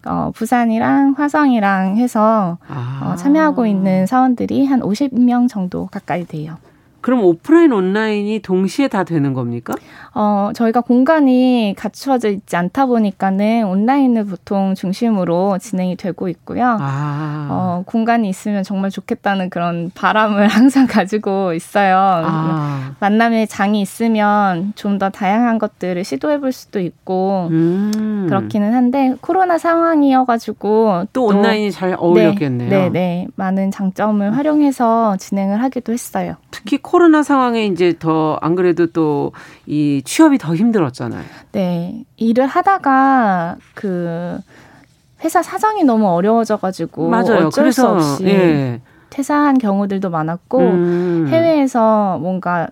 어, 0.05 0.31
부산이랑 0.35 1.15
화성이랑 1.17 1.97
해서 1.97 2.57
아. 2.67 3.11
어, 3.13 3.15
참여하고 3.15 3.65
있는 3.65 4.05
사원들이 4.05 4.65
한 4.65 4.81
50명 4.81 5.47
정도 5.47 5.87
가까이 5.87 6.25
돼요. 6.25 6.57
그럼 7.03 7.23
오프라인 7.23 7.71
온라인이 7.71 8.39
동시에 8.39 8.87
다 8.87 9.03
되는 9.03 9.33
겁니까? 9.33 9.75
어, 10.15 10.49
저희가 10.55 10.81
공간이 10.81 11.75
갖추어져 11.77 12.29
있지 12.29 12.55
않다 12.55 12.87
보니까는 12.87 13.65
온라인을 13.67 14.25
보통 14.25 14.73
중심으로 14.73 15.59
진행이 15.59 15.95
되고 15.95 16.27
있고요. 16.29 16.77
아. 16.79 17.47
어, 17.51 17.83
공간이 17.85 18.27
있으면 18.29 18.63
정말 18.63 18.89
좋겠다는 18.89 19.51
그런 19.51 19.91
바람을 19.93 20.47
항상 20.63 20.87
가지고 20.87 21.53
있어요. 21.53 21.95
아. 21.97 22.95
만남의 22.99 23.47
장이 23.47 23.79
있으면 23.81 24.73
좀 24.75 24.93
더 25.03 25.09
다양한 25.09 25.59
것들을 25.59 26.03
시도해 26.03 26.39
볼 26.39 26.51
수도 26.51 26.79
있고 26.79 27.47
음. 27.51 28.25
그렇기는 28.27 28.73
한데 28.73 29.15
코로나 29.21 29.57
상황이어가지고 29.57 31.05
또, 31.13 31.21
또 31.21 31.25
온라인이 31.25 31.71
잘 31.71 31.95
어울렸겠네요. 31.97 32.69
네, 32.69 32.83
네, 32.83 32.89
네. 32.89 33.27
많은 33.35 33.71
장점을 33.71 34.35
활용해서 34.35 35.17
진행을 35.17 35.61
하기도 35.63 35.93
했어요. 35.93 36.35
특히 36.51 36.77
코로나 36.93 37.23
상황에 37.23 37.65
이제 37.65 37.93
더 37.97 38.37
안 38.41 38.53
그래도 38.55 38.85
또 38.87 39.31
이 39.65 40.01
취업이 40.05 40.37
더 40.37 40.53
힘들었잖아요. 40.55 41.23
네. 41.53 42.03
일을 42.17 42.45
하다가 42.45 43.55
그 43.73 44.37
회사 45.23 45.41
사정이 45.41 45.83
너무 45.85 46.07
어려워져 46.09 46.57
가지고 46.57 47.09
맞아요. 47.09 47.47
어쩔 47.47 47.63
그래서, 47.63 47.99
수 47.99 48.13
없이 48.13 48.25
예. 48.27 48.81
퇴사한 49.09 49.57
경우들도 49.57 50.09
많았고 50.09 50.59
음. 50.59 51.27
해외에서 51.29 52.19
뭔가 52.21 52.67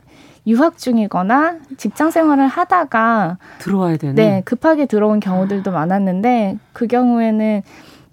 유학 0.46 0.78
중이거나 0.78 1.56
직장 1.78 2.12
생활을 2.12 2.48
하다가 2.48 3.38
들어와야 3.60 3.98
되는 3.98 4.16
네, 4.16 4.42
급하게 4.46 4.86
들어온 4.86 5.20
경우들도 5.20 5.72
많았는데 5.72 6.58
그 6.74 6.88
경우에는 6.88 7.62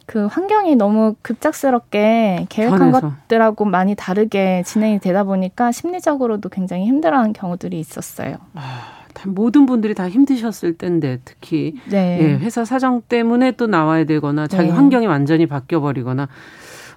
그 0.09 0.25
환경이 0.25 0.75
너무 0.77 1.17
급작스럽게 1.21 2.47
계획한 2.49 2.79
변해서. 2.79 3.13
것들하고 3.29 3.67
많이 3.67 3.95
다르게 3.95 4.63
진행이 4.65 5.01
되다 5.01 5.23
보니까 5.25 5.71
심리적으로도 5.71 6.49
굉장히 6.49 6.87
힘들어하는 6.87 7.35
경우들이 7.35 7.79
있었어요. 7.79 8.37
아, 8.55 9.05
모든 9.27 9.67
분들이 9.67 9.95
다 9.95 10.09
힘드셨을 10.09 10.79
텐데 10.79 11.19
특히 11.27 11.75
네. 11.91 12.17
예, 12.21 12.33
회사 12.39 12.65
사정 12.65 13.03
때문에 13.03 13.51
또 13.53 13.67
나와야 13.67 14.05
되거나 14.05 14.47
자기 14.47 14.69
네. 14.69 14.75
환경이 14.75 15.07
완전히 15.07 15.45
바뀌어 15.45 15.81
버리거나 15.81 16.27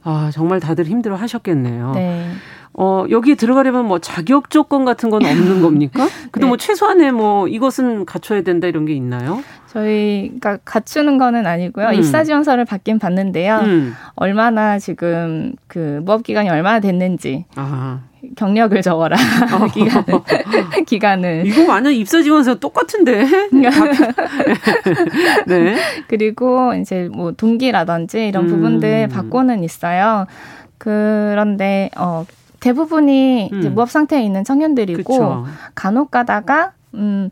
아, 0.04 0.30
정말 0.34 0.62
다들 0.62 0.86
힘들어 0.86 1.18
하셨겠네요. 1.18 1.92
네. 1.94 2.32
어, 2.74 3.06
여기 3.10 3.36
들어가려면 3.36 3.86
뭐 3.86 4.00
자격 4.00 4.50
조건 4.50 4.86
같은 4.86 5.10
건 5.10 5.26
없는 5.26 5.62
겁니까? 5.64 6.08
근데 6.32 6.46
네. 6.46 6.48
뭐 6.48 6.58
최소한의 6.58 7.12
뭐 7.12 7.48
이것은 7.48 8.06
갖춰야 8.06 8.42
된다 8.44 8.68
이런 8.68 8.86
게 8.86 8.94
있나요? 8.94 9.44
저희 9.68 10.34
가 10.42 10.58
갖추는 10.64 11.18
거는 11.18 11.46
아니고요. 11.48 11.88
음. 11.88 11.94
입사 11.94 12.24
지원서를 12.24 12.66
받긴 12.66 13.00
받는데요. 13.00 13.60
음. 13.64 13.94
얼마나 14.16 14.80
지금 14.80 15.54
그 15.68 16.02
무업 16.04 16.24
기간이 16.24 16.50
얼마나 16.50 16.80
됐는지. 16.80 17.46
아. 17.56 18.02
경력을 18.36 18.80
적어라 18.84 19.18
기간은 19.74 20.86
기간은 20.86 21.46
이거 21.48 21.66
완전 21.68 21.92
입사 21.92 22.22
지원서 22.22 22.60
똑같은데 22.60 23.26
네 25.48 25.76
그리고 26.08 26.76
이제 26.76 27.10
뭐 27.12 27.32
동기라든지 27.32 28.28
이런 28.28 28.46
음. 28.46 28.50
부분들 28.50 29.08
받고는 29.08 29.64
있어요 29.64 30.28
그런데 30.78 31.90
어 31.98 32.26
대부분이 32.62 33.50
음. 33.52 33.60
이제 33.60 33.70
무업 33.70 33.90
상태에 33.90 34.24
있는 34.24 34.46
청년들이고 34.46 35.04
그쵸. 35.04 35.46
간혹 35.76 36.12
가다가 36.12 36.72
음 36.94 37.30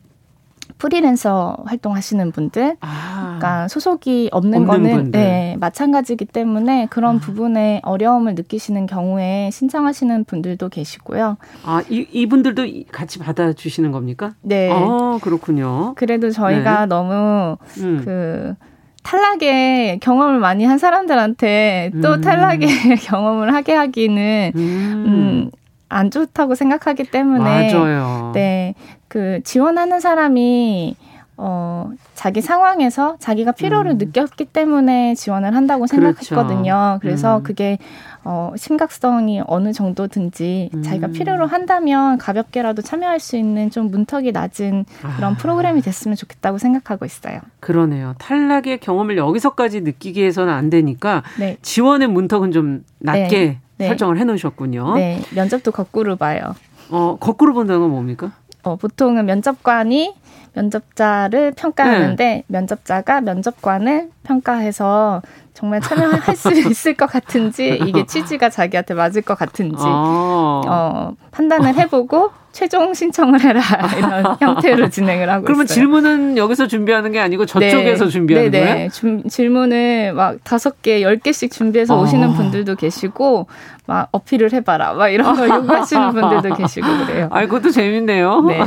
프리랜서 0.78 1.58
활동하시는 1.66 2.32
분들, 2.32 2.78
아. 2.80 3.38
그러니까 3.38 3.68
소속이 3.68 4.30
없는, 4.32 4.60
없는 4.60 4.68
거는 4.68 4.96
분들. 4.96 5.20
네, 5.20 5.58
마찬가지기 5.60 6.26
때문에 6.26 6.88
그런 6.90 7.18
아. 7.18 7.20
부분에 7.20 7.82
어려움을 7.84 8.36
느끼시는 8.36 8.86
경우에 8.86 9.50
신청하시는 9.52 10.24
분들도 10.24 10.70
계시고요. 10.70 11.38
아, 11.66 11.84
이, 11.90 12.08
이분들도 12.12 12.66
같이 12.92 13.20
받아주시는 13.20 13.92
겁니까? 13.92 14.32
네. 14.42 14.70
아, 14.72 15.20
그렇군요. 15.22 15.96
그래도 15.96 16.32
저희가 16.32 16.82
네. 16.82 16.86
너무 16.86 17.58
음. 17.80 18.02
그 18.06 18.56
탈락의 19.04 20.00
경험을 20.00 20.40
많이 20.40 20.66
한 20.66 20.78
사람들한테 20.78 21.92
또 22.02 22.14
음. 22.14 22.22
탈락의 22.22 22.68
경험을 23.04 23.54
하게 23.54 23.74
하기는 23.74 24.52
음. 24.56 24.62
음, 24.62 25.52
안 25.88 26.12
좋다고 26.12 26.56
생각하기 26.56 27.06
때문에 27.06 27.74
맞아요. 27.74 28.32
네. 28.34 28.76
그 29.08 29.42
지원하는 29.44 30.00
사람이 30.00 30.96
어, 31.42 31.90
자기 32.16 32.42
상황에서 32.42 33.16
자기가 33.20 33.54
필요를 33.54 33.92
음. 33.92 33.98
느꼈기 33.98 34.46
때문에 34.46 35.16
지원을 35.16 35.56
한다고. 35.56 35.88
생각했거든요. 35.88 36.64
그렇죠. 36.64 37.00
그래서 37.02 37.38
음. 37.38 37.44
그게 37.44 37.78
어, 38.24 38.54
심각성이 38.58 39.42
어느 39.48 39.74
정도든지 39.74 40.70
음. 40.74 40.84
자기가 40.84 41.08
필요로 41.08 41.46
한다면 41.46 42.18
가볍게라도 42.18 42.82
참여할 42.82 43.20
수 43.20 43.38
있는 43.38 43.70
좀 43.70 43.90
문턱이 43.92 44.32
낮은 44.32 44.86
그런 45.16 45.34
아. 45.34 45.38
프로그램이 45.38 45.82
됐으면 45.82 46.16
좋겠다고 46.16 46.58
생각하고 46.58 47.06
있어요. 47.06 47.40
그러네요. 47.60 48.16
탈락의 48.18 48.80
경험을 48.80 49.18
여기서까지 49.18 49.82
느끼게 49.82 50.26
해서는 50.26 50.54
안 50.54 50.70
되니까 50.70 51.24
네. 51.40 51.58
지원의 51.62 52.10
문턱은 52.10 52.52
좀 52.52 52.84
낮게 53.00 53.46
네. 53.46 53.60
네. 53.78 53.88
설정을 53.88 54.18
해 54.18 54.26
놓으셨군요. 54.26 54.96
네. 54.96 55.22
면접도 55.34 55.72
거꾸로 55.72 56.16
봐요. 56.18 56.56
어, 56.90 57.18
거꾸로 57.20 57.54
본다는 57.54 57.82
건 57.82 57.92
뭡니까? 57.92 58.32
어, 58.64 58.76
보통은 58.76 59.26
면접관이 59.26 60.14
면접자를 60.54 61.54
평가하는데 61.56 62.24
네. 62.24 62.44
면접자가 62.48 63.22
면접관을 63.22 64.10
평가해서 64.24 65.22
정말 65.60 65.82
참여할 65.82 66.36
수 66.38 66.54
있을 66.72 66.94
것 66.94 67.06
같은지 67.08 67.78
이게 67.86 68.06
취지가 68.06 68.50
자기한테 68.50 68.94
맞을 68.94 69.22
것 69.22 69.38
같은지 69.38 69.84
아. 69.86 70.62
어, 70.66 71.14
판단을 71.32 71.76
해보고 71.76 72.32
최종 72.52 72.94
신청을 72.94 73.42
해라 73.42 73.62
이런 73.98 74.38
형태로 74.40 74.90
진행을 74.90 75.30
하고 75.30 75.44
그러면 75.46 75.66
있어요. 75.66 75.76
질문은 75.76 76.38
여기서 76.38 76.68
준비하는 76.68 77.12
게 77.12 77.20
아니고 77.20 77.46
저쪽에서 77.46 78.06
네. 78.06 78.10
준비하는 78.10 78.52
네, 78.52 78.60
네. 78.60 78.74
거예요? 78.74 78.90
주, 78.90 79.22
질문을 79.30 80.14
막 80.14 80.38
다섯 80.44 80.82
개, 80.82 81.02
열 81.04 81.18
개씩 81.18 81.52
준비해서 81.52 81.96
아. 81.96 82.02
오시는 82.02 82.34
분들도 82.34 82.76
계시고 82.76 83.48
막 83.86 84.08
어필을 84.12 84.52
해봐라 84.54 84.94
막 84.94 85.10
이런 85.10 85.36
걸 85.36 85.50
요구하시는 85.50 86.10
분들도 86.14 86.56
계시고 86.56 86.88
그래요. 87.06 87.28
아, 87.32 87.42
그것도 87.42 87.70
재밌네요. 87.70 88.42
네. 88.42 88.60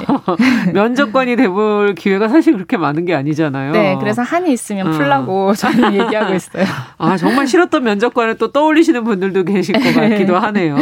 면접관이 0.73 1.37
돼볼 1.37 1.95
기회가 1.97 2.29
사실 2.29 2.53
그렇게 2.55 2.77
많은 2.77 3.05
게 3.05 3.15
아니잖아요. 3.15 3.73
네, 3.73 3.97
그래서 3.99 4.23
한이 4.23 4.53
있으면 4.53 4.89
어. 4.89 4.91
풀라고 4.91 5.55
저는 5.55 5.95
얘기하고 5.95 6.35
있어요. 6.35 6.65
아, 6.99 7.17
정말 7.17 7.47
싫었던 7.47 7.83
면접관을 7.83 8.37
또 8.39 8.53
떠올리시는 8.53 9.05
분들도 9.05 9.45
계실 9.45 9.75
것 9.75 9.95
같기도 9.95 10.37
하네요. 10.39 10.77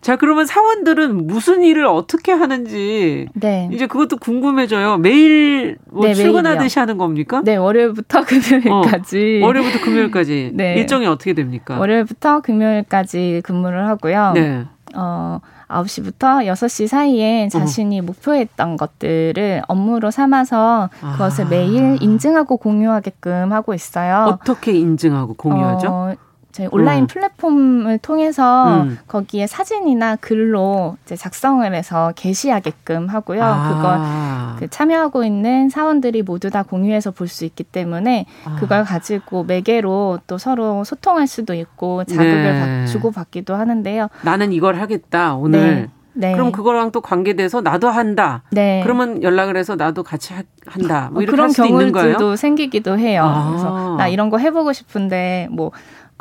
자, 0.00 0.16
그러면 0.16 0.46
사원들은 0.46 1.26
무슨 1.26 1.62
일을 1.62 1.84
어떻게 1.86 2.32
하는지 2.32 3.26
네. 3.34 3.68
이제 3.70 3.86
그것도 3.86 4.16
궁금해져요. 4.16 4.96
매일 4.96 5.76
뭐 5.90 6.06
네, 6.06 6.14
출근하듯이 6.14 6.76
매일이요. 6.78 6.80
하는 6.80 6.96
겁니까? 6.98 7.42
네, 7.44 7.56
월요일부터 7.56 8.24
금요일까지. 8.24 9.40
어, 9.42 9.46
월요일부터 9.46 9.84
금요일까지. 9.84 10.52
네. 10.56 10.74
일정이 10.76 11.06
어떻게 11.06 11.34
됩니까? 11.34 11.78
월요일부터 11.78 12.40
금요일까지 12.40 13.42
근무를 13.44 13.86
하고요. 13.88 14.32
네. 14.34 14.64
어, 14.94 15.40
9시부터 15.70 16.44
6시 16.46 16.88
사이에 16.88 17.48
자신이 17.48 18.00
어. 18.00 18.02
목표했던 18.02 18.76
것들을 18.76 19.62
업무로 19.68 20.10
삼아서 20.10 20.90
그것을 21.12 21.46
아. 21.46 21.48
매일 21.48 21.98
인증하고 22.00 22.56
공유하게끔 22.56 23.52
하고 23.52 23.74
있어요. 23.74 24.26
어떻게 24.28 24.72
인증하고 24.72 25.34
공유하죠? 25.34 25.88
어, 25.88 26.14
저희 26.52 26.68
온라인 26.72 27.04
음. 27.04 27.06
플랫폼을 27.06 27.98
통해서 27.98 28.82
음. 28.82 28.98
거기에 29.06 29.46
사진이나 29.46 30.16
글로 30.16 30.96
이제 31.04 31.16
작성을 31.16 31.72
해서 31.74 32.12
게시하게끔 32.16 33.08
하고요. 33.08 33.42
아. 33.42 34.56
그걸 34.56 34.58
그 34.60 34.68
참여하고 34.70 35.24
있는 35.24 35.68
사원들이 35.68 36.22
모두 36.22 36.50
다 36.50 36.62
공유해서 36.62 37.10
볼 37.12 37.30
수 37.30 37.44
있기 37.44 37.62
때문에 37.62 38.26
아. 38.44 38.56
그걸 38.58 38.82
가지고 38.82 39.44
매개로 39.44 40.18
또 40.26 40.36
서로 40.36 40.82
소통할 40.82 41.28
수도 41.28 41.54
있고 41.54 42.02
자극을 42.04 42.42
네. 42.42 42.86
주고 42.86 43.12
받기도 43.12 43.54
하는데요. 43.54 44.08
나는 44.22 44.52
이걸 44.52 44.80
하겠다 44.80 45.36
오늘. 45.36 45.60
네. 45.60 45.88
네. 46.12 46.32
그럼 46.32 46.50
그거랑 46.50 46.90
또 46.90 47.00
관계돼서 47.00 47.60
나도 47.60 47.88
한다. 47.88 48.42
네. 48.50 48.80
그러면 48.82 49.22
연락을 49.22 49.56
해서 49.56 49.76
나도 49.76 50.02
같이 50.02 50.34
한다. 50.66 51.08
뭐 51.12 51.22
이렇게 51.22 51.36
그런 51.36 51.52
경우들도 51.52 52.34
생기기도 52.34 52.98
해요. 52.98 53.22
아. 53.24 53.48
그래서 53.48 53.96
나 53.96 54.08
이런 54.08 54.28
거 54.28 54.38
해보고 54.38 54.72
싶은데 54.72 55.46
뭐 55.52 55.70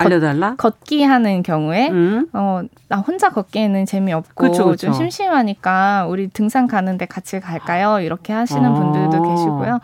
알려달라? 0.06 0.56
걷기 0.58 1.04
하는 1.04 1.44
경우에 1.44 1.90
음? 1.90 2.28
어, 2.34 2.62
나 2.88 2.98
혼자 2.98 3.30
걷기에는 3.30 3.86
재미없고 3.86 4.44
그쵸, 4.44 4.66
그쵸. 4.66 4.88
좀 4.88 4.94
심심하니까 4.94 6.08
우리 6.08 6.28
등산 6.30 6.68
가는데 6.68 7.06
같이 7.06 7.40
갈까요? 7.40 8.00
이렇게 8.00 8.34
하시는 8.34 8.64
아. 8.66 8.74
분들도 8.74 9.22
계시고요. 9.24 9.80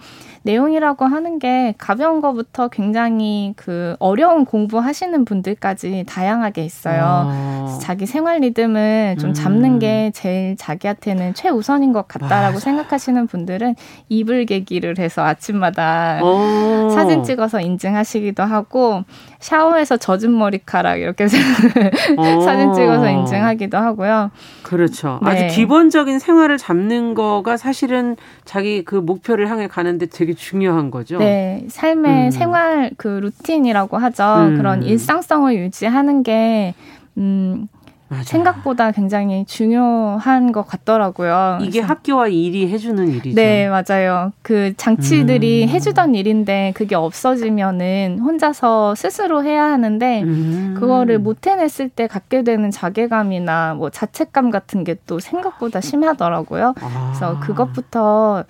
내용이라고 0.46 1.06
하는 1.06 1.40
게 1.40 1.74
가벼운 1.80 2.22
거부터 2.22 2.68
굉장히 2.68 3.54
그 3.56 3.96
어려운 3.98 4.46
공부하시는 4.46 5.26
분들까지 5.26 6.06
다양하게 6.08 6.64
있어요. 6.64 7.02
아. 7.04 7.80
자기 7.82 8.06
생활 8.06 8.42
리듬을 8.42 9.18
좀 9.20 9.34
잡는 9.34 9.74
음. 9.74 9.80
게 9.80 10.12
제일 10.14 10.56
자기한테는 10.56 11.34
최우선인 11.34 11.94
것 11.94 12.08
같다라고 12.08 12.54
맞아. 12.54 12.60
생각하시는 12.60 13.26
분들은 13.26 13.76
이불 14.10 14.46
개기를 14.46 15.00
해서 15.00 15.24
아침마다 15.24 16.20
오. 16.22 16.28
어. 16.28 16.90
사진 16.92 17.24
찍어서 17.24 17.60
인증하시기도 17.62 18.44
하고 18.44 19.04
샤워해서 19.46 19.98
젖은 19.98 20.36
머리카락 20.36 21.00
이렇게 21.00 21.28
사진 22.44 22.74
찍어서 22.74 23.08
인증하기도 23.12 23.78
하고요. 23.78 24.32
그렇죠. 24.64 25.20
네. 25.24 25.30
아주 25.30 25.56
기본적인 25.56 26.18
생활을 26.18 26.58
잡는 26.58 27.14
거가 27.14 27.56
사실은 27.56 28.16
자기 28.44 28.84
그 28.84 28.96
목표를 28.96 29.48
향해 29.52 29.68
가는데 29.68 30.08
되게 30.08 30.34
중요한 30.34 30.90
거죠. 30.90 31.20
네, 31.20 31.64
삶의 31.68 32.26
음. 32.26 32.32
생활 32.32 32.92
그 32.98 33.08
루틴이라고 33.08 34.00
하죠. 34.00 34.24
음. 34.48 34.58
그런 34.58 34.82
일상성을 34.82 35.56
유지하는 35.56 36.24
게 36.24 36.74
음, 37.18 37.68
맞아. 38.08 38.24
생각보다 38.24 38.92
굉장히 38.92 39.46
중요한 39.46 40.52
것 40.52 40.68
같더라고요. 40.68 41.60
이게 41.62 41.80
학교와 41.80 42.28
일이 42.28 42.68
해주는 42.70 43.08
일이죠. 43.08 43.36
네, 43.36 43.70
맞아요. 43.70 44.32
그 44.42 44.74
장치들이 44.76 45.64
음. 45.64 45.70
해주던 45.70 46.16
일인데 46.16 46.74
그게 46.76 46.96
없어지면은 46.96 48.20
혼자서 48.20 48.96
스스로 48.96 49.44
해야 49.44 49.64
하는데 49.66 50.24
음. 50.24 50.76
그거를 50.80 51.20
못 51.20 51.48
해냈을 51.48 51.90
때 51.90 52.08
갖게 52.08 52.44
되는 52.44 52.70
자괴감이나 52.70 53.76
뭐 53.76 53.90
자책감 53.90 54.50
같은 54.52 54.84
게 54.84 54.96
또 55.08 55.20
생각보다 55.20 55.82
심하더라고요. 55.82 56.74
아. 56.82 57.12
그래서 57.12 57.40
그것부터 57.40 58.44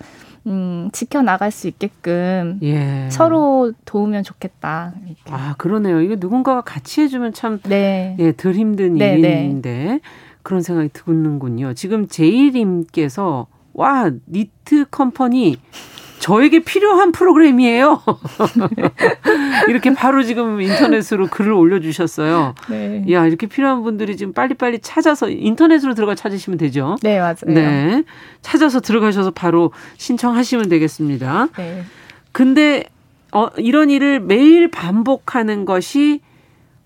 음, 0.46 0.88
지켜나갈 0.92 1.50
수 1.50 1.66
있게끔 1.66 2.60
예. 2.62 3.08
서로 3.10 3.72
도우면 3.84 4.22
좋겠다. 4.22 4.92
이렇게. 5.06 5.22
아, 5.30 5.54
그러네요. 5.58 6.00
이거 6.00 6.16
누군가가 6.18 6.60
같이 6.60 7.00
해주면 7.02 7.32
참, 7.32 7.60
네. 7.64 8.16
예, 8.20 8.32
덜 8.32 8.54
힘든 8.54 8.94
네, 8.94 9.16
네. 9.16 9.44
일인데, 9.44 9.84
네. 9.84 10.00
그런 10.42 10.62
생각이 10.62 10.90
드는군요. 10.92 11.74
지금 11.74 12.06
제이님께서, 12.06 13.48
와, 13.72 14.10
니트 14.28 14.86
컴퍼니, 14.90 15.58
저에게 16.26 16.58
필요한 16.58 17.12
프로그램이에요. 17.12 18.02
이렇게 19.70 19.94
바로 19.94 20.24
지금 20.24 20.60
인터넷으로 20.60 21.28
글을 21.28 21.52
올려주셨어요. 21.52 22.56
네. 22.68 23.04
야, 23.12 23.24
이렇게 23.26 23.46
필요한 23.46 23.84
분들이 23.84 24.16
지금 24.16 24.32
빨리빨리 24.32 24.80
찾아서 24.80 25.30
인터넷으로 25.30 25.94
들어가 25.94 26.16
찾으시면 26.16 26.58
되죠. 26.58 26.96
네, 27.02 27.20
맞아요. 27.20 27.36
네. 27.46 28.02
찾아서 28.42 28.80
들어가셔서 28.80 29.30
바로 29.30 29.70
신청하시면 29.98 30.68
되겠습니다. 30.68 31.46
네. 31.56 31.84
근데, 32.32 32.82
어, 33.30 33.46
이런 33.56 33.90
일을 33.90 34.18
매일 34.18 34.68
반복하는 34.68 35.64
것이 35.64 36.22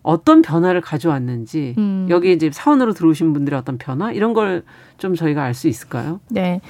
어떤 0.03 0.43
변화를 0.43 0.83
가져왔는지 0.83 1.75
음. 1.79 2.07
여기 2.11 2.33
이제 2.33 2.51
사원으로 2.53 2.93
들어오신 2.93 3.33
분들의 3.33 3.59
어떤 3.59 3.79
변화 3.79 4.13
이런 4.13 4.35
걸 4.35 4.65
좀 5.01 5.15
저희가 5.17 5.43
알 5.43 5.55
수 5.55 5.67
있을까요? 5.67 6.21
네. 6.29 6.61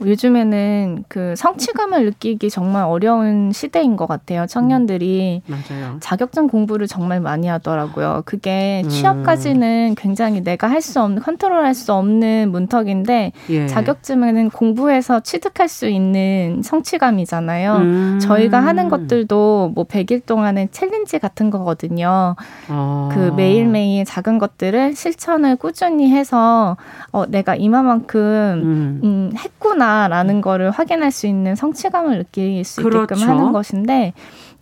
요즘에는 0.00 1.04
그 1.08 1.34
성취감을 1.36 2.04
느끼기 2.06 2.50
정말 2.50 2.84
어려운 2.84 3.52
시대인 3.52 3.96
것 3.96 4.06
같아요. 4.06 4.46
청년들이 4.46 5.42
음, 5.46 5.62
맞아요. 5.68 5.96
자격증 6.00 6.48
공부를 6.48 6.86
정말 6.86 7.20
많이 7.20 7.48
하더라고요. 7.48 8.22
그게 8.24 8.82
음. 8.84 8.88
취업까지는 8.88 9.94
굉장히 9.96 10.42
내가 10.42 10.70
할 10.70 10.86
수 10.86 11.00
없는 11.02 11.22
컨트롤할 11.22 11.74
수 11.74 11.92
없는 11.92 12.50
문턱인데 12.52 13.32
예. 13.50 13.66
자격증은 13.66 14.50
공부해서 14.50 15.20
취득할 15.20 15.68
수 15.68 15.88
있는 15.88 16.60
성취감이잖아요. 16.62 17.76
음. 17.76 18.18
저희가 18.20 18.60
하는 18.60 18.88
것들도 18.88 19.72
뭐 19.74 19.84
100일 19.84 20.24
동안의 20.26 20.68
challenge 20.70 21.18
같은 21.18 21.50
거거든요. 21.50 22.36
어. 22.68 23.08
그 23.12 23.32
매일매일 23.36 24.04
작은 24.04 24.38
것들을 24.38 24.94
실천을 24.94 25.56
꾸준히 25.56 26.10
해서 26.10 26.76
어 27.10 27.26
내가 27.26 27.56
이만큼 27.56 28.20
음, 28.20 29.00
음 29.02 29.32
했구나 29.36 29.85
하구나라는 29.86 30.40
거를 30.40 30.70
확인할 30.70 31.10
수 31.10 31.26
있는 31.26 31.54
성취감을 31.54 32.18
느낄 32.18 32.64
수 32.64 32.82
그렇죠. 32.82 33.14
있게끔 33.14 33.28
하는 33.28 33.52
것인데 33.52 34.12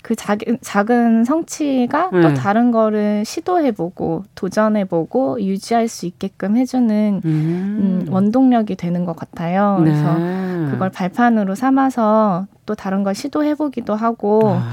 그 0.02 0.14
작은, 0.14 0.58
작은 0.60 1.24
성취가 1.24 2.10
네. 2.12 2.20
또 2.20 2.34
다른 2.34 2.70
거를 2.70 3.24
시도해보고 3.24 4.24
도전해보고 4.34 5.40
유지할 5.40 5.88
수 5.88 6.04
있게끔 6.04 6.56
해주는 6.58 7.22
음. 7.24 7.30
음, 7.30 8.12
원동력이 8.12 8.76
되는 8.76 9.06
것 9.06 9.16
같아요. 9.16 9.76
그래서 9.78 10.18
네. 10.18 10.70
그걸 10.70 10.90
발판으로 10.90 11.54
삼아서 11.54 12.46
또 12.66 12.74
다른 12.74 13.02
걸 13.02 13.14
시도해보기도 13.14 13.94
하고 13.94 14.56
아. 14.56 14.72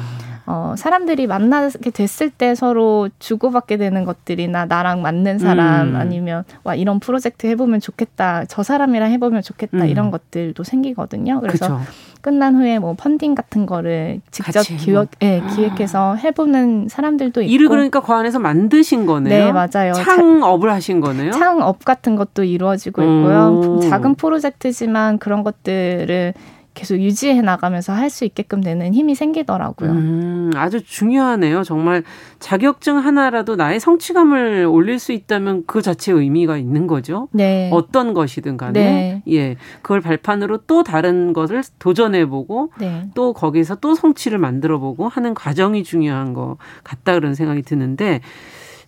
어, 0.52 0.76
사람들이 0.78 1.28
만나게 1.28 1.92
됐을 1.92 2.30
때 2.30 2.56
서로 2.56 3.08
주고받게 3.20 3.78
되는 3.78 4.04
것들이나 4.04 4.66
나랑 4.66 5.02
맞는 5.02 5.40
사람 5.40 5.92
음. 5.92 5.96
아니면 5.96 6.44
와 6.66 6.76
이런 6.76 7.00
프로젝트 7.00 7.48
해보면 7.48 7.80
좋겠다 7.80 8.44
저 8.50 8.62
사람이랑 8.62 9.12
해보면 9.12 9.44
좋겠다 9.44 9.78
음. 9.78 9.88
이런 9.88 10.12
것들도 10.12 10.62
생기거든요. 10.62 11.40
그래서 11.40 11.78
그쵸. 11.78 11.92
끝난 12.20 12.56
후에 12.56 12.80
뭐 12.80 12.96
펀딩 12.96 13.34
같은 13.34 13.66
거를 13.66 14.20
직접 14.30 14.62
기획, 14.62 15.10
예, 15.22 15.42
기획해서 15.56 16.16
해보는 16.16 16.90
사람들도 16.90 17.42
있고. 17.44 17.52
일을 17.52 17.70
그러니까 17.70 18.02
그 18.02 18.12
안에서 18.12 18.38
만드신 18.40 19.06
거네요. 19.06 19.46
네, 19.46 19.52
맞아요. 19.54 19.94
창업을 19.94 20.70
하신 20.70 21.00
거네요. 21.00 21.32
창업 21.32 21.84
같은 21.86 22.18
것도 22.18 22.44
이루어지고 22.44 23.02
있고요. 23.02 23.78
오. 23.78 23.80
작은 23.80 24.16
프로젝트지만 24.16 25.18
그런 25.18 25.44
것들을 25.44 26.34
계속 26.82 26.96
유지해 27.00 27.42
나가면서 27.42 27.94
할 27.94 28.10
수 28.10 28.26
있게끔 28.26 28.62
되는 28.62 28.94
힘이 28.94 29.16
생기더라고요. 29.16 29.92
음, 29.92 30.52
아주 30.56 30.84
중요하네요. 30.84 31.64
정말 31.64 32.04
자격증 32.40 32.98
하나라도 32.98 33.56
나의 33.56 33.80
성취감을 33.80 34.66
올릴 34.66 35.00
수 35.00 35.14
있다면 35.14 35.64
그 35.66 35.82
자체의 35.82 36.20
의미가 36.20 36.58
있는 36.58 36.88
거죠. 36.88 37.30
네. 37.32 37.70
어떤 37.72 38.14
것이든 38.14 38.58
간에. 38.58 38.74
네. 38.74 39.24
예. 39.32 39.56
그걸 39.82 40.02
발판으로 40.02 40.64
또 40.68 40.84
다른 40.84 41.32
것을 41.32 41.64
도전해 41.80 42.26
보고 42.26 42.72
네. 42.80 43.06
또 43.14 43.32
거기서 43.32 43.76
또 43.76 43.94
성취를 43.96 44.40
만들어 44.40 44.80
보고 44.80 45.08
하는 45.08 45.34
과정이 45.36 45.84
중요한 45.84 46.34
것 46.34 46.58
같다 46.84 47.14
그런 47.14 47.36
생각이 47.36 47.62
드는데 47.62 48.22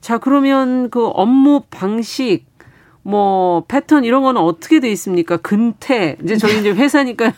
자, 0.03 0.17
그러면 0.17 0.89
그 0.89 1.07
업무 1.07 1.61
방식 1.69 2.43
뭐 3.05 3.65
패턴 3.67 4.05
이런 4.05 4.23
거는 4.23 4.41
어떻게 4.41 4.79
돼 4.79 4.89
있습니까? 4.93 5.35
근태 5.37 6.15
이제 6.23 6.37
저희 6.37 6.59
이제 6.59 6.71
회사니까 6.71 7.33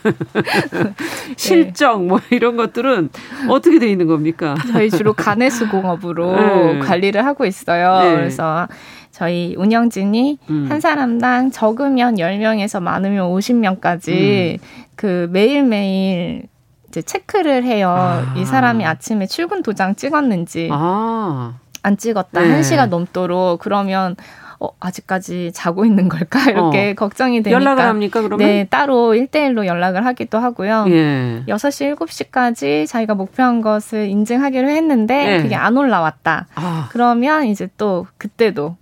실적 1.36 2.04
뭐 2.04 2.20
이런 2.30 2.56
것들은 2.56 3.10
어떻게 3.48 3.80
돼 3.80 3.90
있는 3.90 4.06
겁니까? 4.06 4.54
저희 4.72 4.90
주로 4.90 5.12
간해수공업으로 5.12 6.36
네. 6.36 6.78
관리를 6.78 7.26
하고 7.26 7.44
있어요. 7.44 8.00
네. 8.00 8.14
그래서 8.14 8.68
저희 9.10 9.56
운영진이 9.58 10.38
음. 10.50 10.66
한 10.70 10.80
사람당 10.80 11.50
적으면 11.50 12.14
10명에서 12.14 12.80
많으면 12.80 13.28
50명까지 13.30 14.54
음. 14.54 14.58
그 14.94 15.28
매일매일 15.32 16.44
이제 16.88 17.02
체크를 17.02 17.64
해요. 17.64 17.88
아. 17.90 18.34
이 18.36 18.44
사람이 18.44 18.86
아침에 18.86 19.26
출근 19.26 19.64
도장 19.64 19.96
찍었는지 19.96 20.68
아. 20.70 21.54
안 21.82 21.96
찍었다. 21.96 22.40
네. 22.40 22.60
1시간 22.60 22.88
넘도록 22.88 23.58
그러면 23.58 24.14
어, 24.58 24.68
아직까지 24.80 25.52
자고 25.52 25.84
있는 25.84 26.08
걸까? 26.08 26.38
이렇게 26.50 26.90
어. 26.90 26.94
걱정이 26.94 27.42
되니까. 27.42 27.60
연락을 27.60 27.84
합니까, 27.84 28.22
그러면? 28.22 28.46
네, 28.46 28.66
따로 28.70 29.14
1대1로 29.14 29.66
연락을 29.66 30.06
하기도 30.06 30.38
하고요. 30.38 30.86
예. 30.88 31.44
6시, 31.46 31.96
7시까지 31.96 32.86
자기가 32.86 33.14
목표한 33.14 33.60
것을 33.60 34.08
인증하기로 34.08 34.68
했는데, 34.68 35.34
예. 35.36 35.42
그게 35.42 35.54
안 35.54 35.76
올라왔다. 35.76 36.46
아. 36.54 36.88
그러면 36.90 37.44
이제 37.46 37.68
또, 37.76 38.06
그때도, 38.18 38.76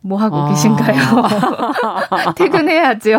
뭐 0.00 0.18
하고 0.18 0.36
아. 0.36 0.48
계신가요? 0.48 0.96
퇴근해야죠. 2.36 3.18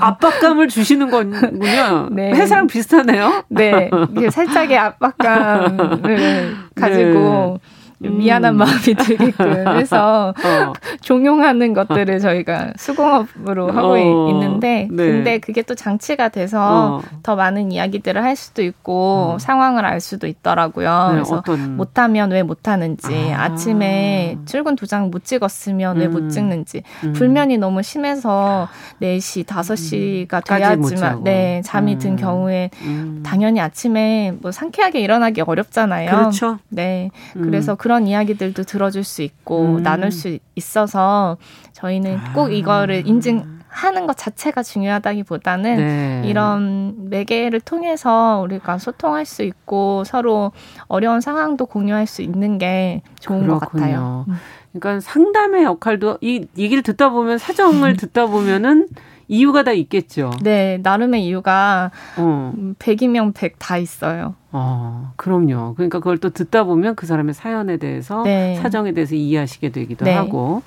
압박감을 0.00 0.68
주시는 0.68 1.10
거군요. 1.10 2.08
네. 2.10 2.32
회사랑 2.32 2.66
비슷하네요. 2.66 3.44
네. 3.48 3.90
살짝의 4.30 4.78
압박감을 4.78 6.56
가지고 6.74 7.60
네. 7.62 7.75
미안한 7.98 8.54
음. 8.54 8.58
마음이 8.58 8.94
들게끔 8.94 9.68
해서 9.78 10.34
어. 10.36 10.72
종용하는 11.00 11.72
것들을 11.72 12.18
저희가 12.18 12.74
수공업으로 12.76 13.72
하고 13.72 13.92
어. 13.92 14.28
있는데 14.30 14.88
네. 14.90 15.06
근데 15.06 15.38
그게 15.38 15.62
또 15.62 15.74
장치가 15.74 16.28
돼서 16.28 16.96
어. 16.96 17.02
더 17.22 17.36
많은 17.36 17.72
이야기들을 17.72 18.22
할 18.22 18.36
수도 18.36 18.62
있고 18.62 19.34
어. 19.34 19.38
상황을 19.38 19.84
알 19.84 20.00
수도 20.00 20.26
있더라고요. 20.26 21.08
네, 21.08 21.14
그래서 21.14 21.36
어떤... 21.36 21.76
못하면 21.76 22.30
왜 22.30 22.42
못하는지 22.42 23.32
아. 23.34 23.54
침에 23.54 24.36
출근 24.44 24.76
도장 24.76 25.10
못 25.10 25.24
찍었으면 25.24 25.96
음. 25.96 26.00
왜못 26.00 26.30
찍는지 26.30 26.82
음. 27.04 27.12
불면이 27.14 27.56
너무 27.56 27.82
심해서 27.82 28.68
4시, 29.00 29.44
5시가 29.46 30.44
돼야지만 30.44 31.24
네 31.24 31.62
잠이 31.64 31.98
든 31.98 32.12
음. 32.12 32.16
경우에 32.16 32.70
음. 32.82 33.22
당연히 33.24 33.60
아침에 33.60 34.34
뭐 34.40 34.52
상쾌하게 34.52 35.00
일어나기 35.00 35.40
어렵잖아요. 35.40 36.10
그렇죠. 36.10 36.58
네. 36.68 37.10
그래서 37.32 37.74
그 37.74 37.85
그런 37.86 38.08
이야기들도 38.08 38.64
들어줄 38.64 39.04
수 39.04 39.22
있고 39.22 39.76
음. 39.76 39.82
나눌 39.84 40.10
수 40.10 40.40
있어서 40.56 41.36
저희는 41.72 42.18
꼭 42.34 42.52
이거를 42.52 42.96
아. 42.96 43.02
인증하는 43.06 44.08
것 44.08 44.16
자체가 44.16 44.64
중요하다기보다는 44.64 45.76
네. 45.76 46.22
이런 46.24 47.08
매개를 47.08 47.60
통해서 47.60 48.40
우리가 48.42 48.78
소통할 48.78 49.24
수 49.24 49.44
있고 49.44 50.02
서로 50.02 50.50
어려운 50.88 51.20
상황도 51.20 51.66
공유할 51.66 52.08
수 52.08 52.22
있는 52.22 52.58
게 52.58 53.02
좋은 53.20 53.42
그렇군요. 53.42 53.60
것 53.60 53.70
같아요. 53.70 54.24
음. 54.26 54.34
그러니까 54.72 54.98
상담의 54.98 55.62
역할도 55.62 56.18
이 56.22 56.44
얘기를 56.58 56.82
듣다 56.82 57.10
보면 57.10 57.38
사정을 57.38 57.94
듣다 57.98 58.26
보면은 58.26 58.88
이유가 59.28 59.62
다 59.62 59.72
있겠죠. 59.72 60.30
네, 60.42 60.78
나름의 60.82 61.24
이유가 61.26 61.90
어. 62.16 62.52
100이면 62.78 63.34
100 63.34 63.56
다 63.58 63.78
있어요. 63.78 64.34
어, 64.52 65.12
그럼요. 65.16 65.74
그러니까 65.74 65.98
그걸 65.98 66.18
또 66.18 66.30
듣다 66.30 66.64
보면 66.64 66.94
그 66.94 67.06
사람의 67.06 67.34
사연에 67.34 67.76
대해서 67.76 68.22
네. 68.22 68.56
사정에 68.56 68.92
대해서 68.92 69.14
이해하시게 69.14 69.70
되기도 69.70 70.04
네. 70.04 70.14
하고. 70.14 70.62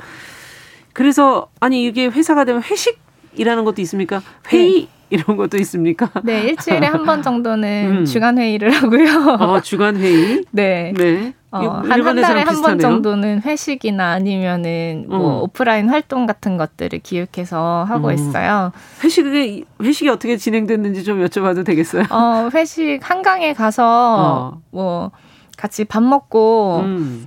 그래서 0.94 1.48
아니 1.60 1.86
이게 1.86 2.08
회사가 2.08 2.46
되면 2.46 2.62
회식이라는 2.62 3.64
것도 3.64 3.82
있습니까? 3.82 4.22
회의 4.52 4.82
네. 4.82 4.99
이런 5.10 5.38
것도 5.38 5.58
있습니까? 5.58 6.10
네, 6.24 6.44
일주일에 6.44 6.86
한 6.88 7.06
번 7.06 7.22
정도는 7.22 8.00
음. 8.02 8.06
주간 8.06 8.38
회의를 8.38 8.70
하고요. 8.72 9.38
어, 9.40 9.62
주간 9.62 9.98
회의? 9.98 10.44
네. 10.52 10.94
네. 10.96 11.34
어, 11.52 11.82
한 11.84 12.06
한 12.06 12.16
달에 12.22 12.42
한 12.44 12.62
번 12.62 12.78
정도는 12.78 13.42
회식이나 13.42 14.12
아니면은 14.12 15.06
뭐 15.10 15.18
어. 15.20 15.42
오프라인 15.42 15.90
활동 15.90 16.28
같은 16.28 16.58
것들을 16.58 17.00
기획해서 17.00 17.86
하고 17.90 18.10
어. 18.10 18.12
있어요. 18.14 18.72
회식이 19.04 19.66
회식이 19.82 20.10
어떻게 20.10 20.38
진행됐는지 20.38 21.04
좀 21.04 21.26
여쭤봐도 21.26 21.66
되겠어요? 21.66 22.04
어, 22.12 22.50
회식 22.54 23.00
한강에 23.02 23.54
가서 23.54 24.54
어. 24.56 24.62
뭐 24.70 25.12
같이 25.58 25.86
밥 25.86 26.04
먹고 26.04 26.82
음. 26.86 27.26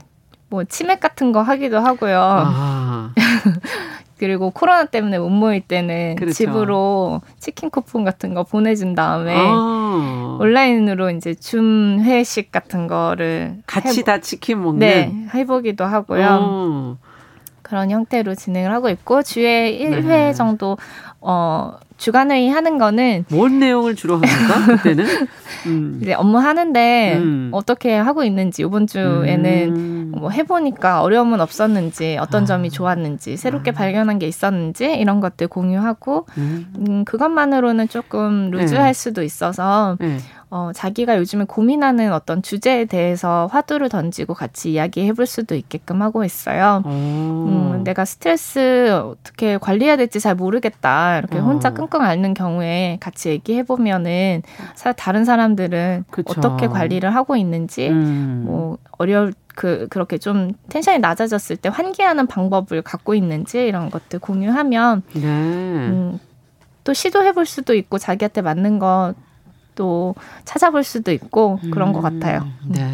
뭐 0.48 0.62
치맥 0.64 1.00
같은 1.00 1.32
거 1.32 1.42
하기도 1.42 1.80
하고요. 1.80 2.20
아. 2.20 3.10
그리고 4.22 4.50
코로나 4.50 4.84
때문에 4.84 5.18
못 5.18 5.30
모일 5.30 5.62
때는 5.62 6.14
그렇죠. 6.14 6.32
집으로 6.32 7.22
치킨 7.40 7.70
쿠폰 7.70 8.04
같은 8.04 8.34
거 8.34 8.44
보내준 8.44 8.94
다음에 8.94 9.34
아. 9.36 10.38
온라인으로 10.40 11.10
이제 11.10 11.34
줌 11.34 12.00
회식 12.04 12.52
같은 12.52 12.86
거를 12.86 13.56
같이 13.66 13.98
해보, 13.98 14.04
다 14.04 14.20
치킨 14.20 14.62
먹는 14.62 14.78
네 14.78 15.26
해보기도 15.34 15.84
하고요. 15.84 16.38
어. 16.40 16.98
그런 17.62 17.90
형태로 17.90 18.36
진행을 18.36 18.72
하고 18.72 18.90
있고 18.90 19.24
주에 19.24 19.76
1회 19.76 20.06
네. 20.06 20.32
정도 20.34 20.78
어 21.20 21.72
주간회의 22.02 22.50
하는 22.50 22.78
거는 22.78 23.26
뭔 23.30 23.60
내용을 23.60 23.94
주로 23.94 24.14
합니까? 24.14 24.76
그때는 24.76 25.06
음. 25.66 26.00
이제 26.02 26.14
업무 26.14 26.38
하는데 26.38 27.16
음. 27.16 27.50
어떻게 27.52 27.94
하고 27.94 28.24
있는지 28.24 28.62
이번 28.62 28.88
주에는 28.88 29.76
음. 29.76 30.12
뭐 30.16 30.30
해보니까 30.30 31.02
어려움은 31.02 31.40
없었는지 31.40 32.18
어떤 32.20 32.42
아. 32.42 32.46
점이 32.46 32.70
좋았는지 32.70 33.36
새롭게 33.36 33.70
아. 33.70 33.74
발견한 33.74 34.18
게 34.18 34.26
있었는지 34.26 34.92
이런 34.92 35.20
것들 35.20 35.46
공유하고 35.46 36.26
음. 36.38 36.72
음 36.76 37.04
그것만으로는 37.04 37.88
조금 37.88 38.50
루즈할 38.50 38.86
네. 38.86 38.92
수도 38.92 39.22
있어서 39.22 39.96
네. 40.00 40.18
어, 40.54 40.70
자기가 40.74 41.16
요즘에 41.16 41.44
고민하는 41.48 42.12
어떤 42.12 42.42
주제에 42.42 42.84
대해서 42.84 43.48
화두를 43.50 43.88
던지고 43.88 44.34
같이 44.34 44.72
이야기해 44.72 45.14
볼 45.14 45.24
수도 45.24 45.54
있게끔 45.54 46.02
하고 46.02 46.24
있어요. 46.24 46.82
음, 46.84 47.80
내가 47.84 48.04
스트레스 48.04 48.92
어떻게 48.92 49.56
관리해야 49.56 49.96
될지 49.96 50.20
잘 50.20 50.34
모르겠다. 50.34 51.18
이렇게 51.18 51.38
어. 51.38 51.42
혼자 51.42 51.70
끙끙 51.70 51.91
앓는 52.00 52.34
경우에 52.34 52.96
같이 53.00 53.28
얘기해 53.28 53.64
보면은 53.64 54.42
다른 54.96 55.24
사람들은 55.24 56.04
그쵸. 56.10 56.32
어떻게 56.32 56.68
관리를 56.68 57.14
하고 57.14 57.36
있는지 57.36 57.88
음. 57.90 58.44
뭐 58.46 58.78
어려울 58.98 59.34
그 59.54 59.86
그렇게 59.90 60.16
좀 60.16 60.52
텐션이 60.70 61.00
낮아졌을 61.00 61.56
때 61.56 61.68
환기하는 61.68 62.26
방법을 62.26 62.80
갖고 62.80 63.14
있는지 63.14 63.66
이런 63.66 63.90
것들 63.90 64.18
공유하면 64.18 65.02
네. 65.14 65.20
음, 65.20 66.18
또 66.84 66.94
시도해 66.94 67.32
볼 67.32 67.44
수도 67.44 67.74
있고 67.74 67.98
자기한테 67.98 68.40
맞는 68.40 68.78
것 68.78 69.14
또 69.74 70.14
찾아볼 70.44 70.84
수도 70.84 71.12
있고 71.12 71.58
그런 71.72 71.88
음, 71.88 71.92
것 71.92 72.00
같아요. 72.00 72.46
네. 72.66 72.86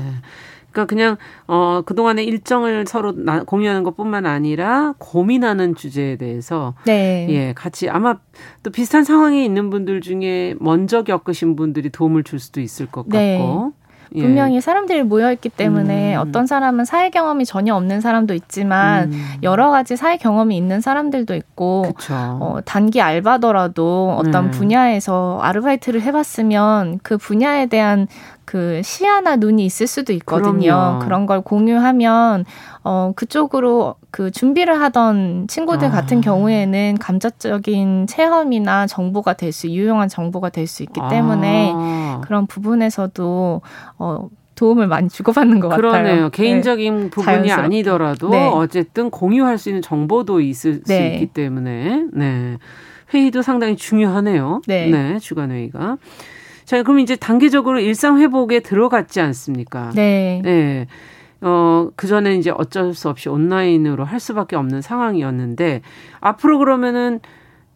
그러니까 0.71 0.87
그냥 0.87 1.17
어 1.47 1.83
그동안의 1.85 2.27
일정을 2.27 2.87
서로 2.87 3.13
나, 3.13 3.43
공유하는 3.43 3.83
것뿐만 3.83 4.27
아니라 4.27 4.95
고민하는 4.99 5.75
주제에 5.75 6.17
대해서 6.17 6.75
네. 6.85 7.27
예, 7.31 7.53
같이 7.55 7.89
아마 7.89 8.17
또 8.63 8.71
비슷한 8.71 9.05
상황에 9.05 9.45
있는 9.45 9.71
분들 9.71 10.01
중에 10.01 10.55
먼저 10.61 11.03
겪으신 11.03 11.57
분들이 11.57 11.91
도움을 11.91 12.25
줄 12.25 12.39
수도 12.39 12.61
있을 12.61 12.87
것 12.87 13.07
네. 13.09 13.39
같고 13.39 13.73
예. 14.15 14.23
분명히 14.23 14.61
사람들이 14.61 15.03
모여있기 15.03 15.51
때문에 15.51 16.17
음. 16.17 16.21
어떤 16.21 16.47
사람은 16.47 16.85
사회 16.85 17.11
경험이 17.11 17.45
전혀 17.45 17.75
없는 17.75 18.01
사람도 18.01 18.35
있지만 18.35 19.13
음. 19.13 19.35
여러 19.43 19.71
가지 19.71 19.97
사회 19.97 20.17
경험이 20.17 20.57
있는 20.57 20.81
사람들도 20.81 21.35
있고 21.35 21.93
어, 22.11 22.59
단기 22.65 23.01
알바더라도 23.01 24.17
어떤 24.19 24.51
네. 24.51 24.51
분야에서 24.51 25.41
아르바이트를 25.43 26.01
해봤으면 26.03 27.01
그 27.03 27.19
분야에 27.19 27.67
대한 27.67 28.07
그 28.49 28.81
시야나 28.83 29.37
눈이 29.37 29.63
있을 29.67 29.87
수도 29.87 30.15
있거든요. 30.15 30.71
그럼요. 30.73 30.99
그런 31.01 31.27
걸 31.27 31.43
공유하면 31.43 32.47
어 32.83 33.13
그쪽으로 33.15 33.97
그 34.11 34.31
준비를 34.31 34.81
하던 34.81 35.49
친구들 35.49 35.89
아. 35.89 35.91
같은 35.91 36.23
경우에는 36.23 36.97
감정적인 36.99 38.07
체험이나 38.07 38.87
정보가 38.87 39.35
될 39.35 39.53
수 39.53 39.69
유용한 39.69 40.09
정보가 40.09 40.49
될 40.49 40.67
수 40.67 40.83
있기 40.83 40.99
때문에 41.11 41.75
아. 41.77 42.23
그런 42.25 42.47
부분에서도 42.47 43.61
어 43.99 44.29
도움을 44.55 44.87
많이 44.87 45.11
주고받는 45.11 45.61
것 45.61 45.69
그러네요. 45.69 45.93
같아요. 45.93 46.03
그러네요. 46.05 46.31
개인적인 46.31 47.01
네. 47.03 47.11
부분이 47.11 47.27
자연스럽게. 47.27 47.63
아니더라도 47.67 48.31
네. 48.31 48.49
어쨌든 48.49 49.11
공유할 49.11 49.59
수 49.59 49.69
있는 49.69 49.83
정보도 49.83 50.41
있을 50.41 50.81
네. 50.85 50.97
수 50.97 51.03
있기 51.03 51.27
때문에 51.35 52.07
네. 52.15 52.57
회의도 53.13 53.43
상당히 53.43 53.77
중요하네요. 53.77 54.63
네. 54.67 54.87
네 54.91 55.19
주간 55.19 55.51
회의가. 55.51 55.99
자, 56.69 56.83
그럼 56.83 56.99
이제 56.99 57.17
단계적으로 57.17 57.81
일상 57.81 58.19
회복에 58.19 58.61
들어갔지 58.61 59.23
않습니까? 59.23 59.91
네. 59.95 60.43
네. 60.45 60.87
어, 61.41 61.89
그전에 61.97 62.35
이제 62.35 62.51
어쩔 62.51 62.93
수 62.93 63.09
없이 63.09 63.31
온라인으로 63.31 64.05
할 64.05 64.21
수밖에 64.21 64.55
없는 64.55 64.83
상황이었는데, 64.83 65.81
앞으로 66.21 66.59
그러면은 66.59 67.21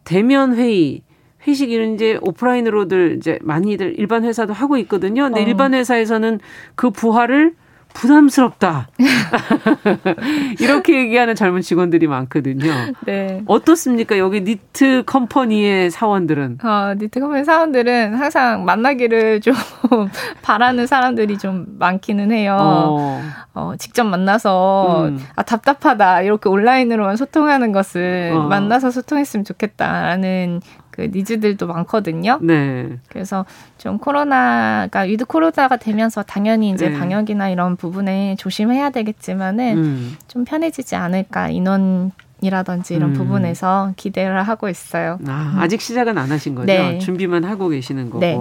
대면 0.03 0.53
회의, 0.53 1.01
회식일은 1.47 1.95
이제 1.95 2.19
오프라인으로들 2.21 3.15
이제 3.17 3.39
많이들 3.41 3.95
일반 3.97 4.25
회사도 4.25 4.53
하고 4.53 4.77
있거든요. 4.77 5.23
근데 5.23 5.41
어. 5.41 5.43
일반 5.43 5.73
회사에서는 5.73 6.39
그 6.75 6.91
부하를 6.91 7.55
부담스럽다. 7.93 8.89
이렇게 10.59 10.97
얘기하는 10.97 11.35
젊은 11.35 11.61
직원들이 11.61 12.07
많거든요. 12.07 12.71
네. 13.05 13.43
어떻습니까? 13.45 14.17
여기 14.17 14.41
니트 14.41 15.03
컴퍼니의 15.05 15.91
사원들은? 15.91 16.59
어, 16.63 16.93
니트 16.97 17.19
컴퍼니 17.19 17.45
사원들은 17.45 18.15
항상 18.15 18.65
만나기를 18.65 19.41
좀 19.41 19.53
바라는 20.41 20.87
사람들이 20.87 21.37
좀 21.37 21.65
많기는 21.79 22.31
해요. 22.31 22.57
어. 22.59 23.21
어 23.53 23.73
직접 23.77 24.03
만나서 24.03 25.07
음. 25.09 25.19
아, 25.35 25.43
답답하다. 25.43 26.21
이렇게 26.21 26.49
온라인으로만 26.49 27.15
소통하는 27.15 27.71
것을 27.71 28.31
어. 28.33 28.47
만나서 28.47 28.91
소통했으면 28.91 29.43
좋겠다라는 29.45 30.61
그 30.93 31.09
needs들도 31.11 31.65
많거든요. 31.65 32.37
네. 32.41 32.99
그래서 33.09 33.45
좀 33.79 33.97
코로나가 33.97 35.01
with 35.01 35.25
코로나가 35.25 35.77
되면서 35.77 36.21
당연히 36.21 36.69
이제 36.69 36.89
네. 36.89 36.99
방역이나 36.99 37.49
이런 37.49 37.75
부분에 37.75 38.35
조심해야 38.37 38.91
되겠지만은 38.91 39.77
음. 39.77 40.17
좀 40.27 40.45
편해지지 40.45 40.95
않을까 40.95 41.49
인원 41.49 42.11
이라든지 42.41 42.93
이런 42.93 43.09
음. 43.09 43.13
부분에서 43.13 43.93
기대를 43.95 44.43
하고 44.43 44.69
있어요. 44.69 45.17
아, 45.27 45.55
아직 45.59 45.81
시작은 45.81 46.15
안 46.17 46.31
하신 46.31 46.53
거죠? 46.53 46.67
네. 46.67 46.99
준비만 46.99 47.43
하고 47.43 47.69
계시는 47.69 48.11
거고. 48.11 48.19
네. 48.19 48.37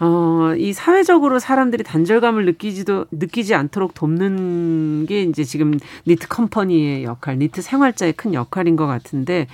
어, 0.00 0.54
이 0.56 0.72
사회적으로 0.72 1.38
사람들이 1.38 1.84
단절감을 1.84 2.46
느끼지도 2.46 3.06
느끼지 3.10 3.54
않도록 3.54 3.92
돕는 3.94 5.06
게 5.06 5.22
이제 5.22 5.44
지금 5.44 5.78
니트 6.06 6.26
컴퍼니의 6.28 7.04
역할, 7.04 7.38
니트 7.38 7.60
생활자의 7.60 8.14
큰 8.14 8.32
역할인 8.32 8.76
것 8.76 8.86
같은데 8.86 9.46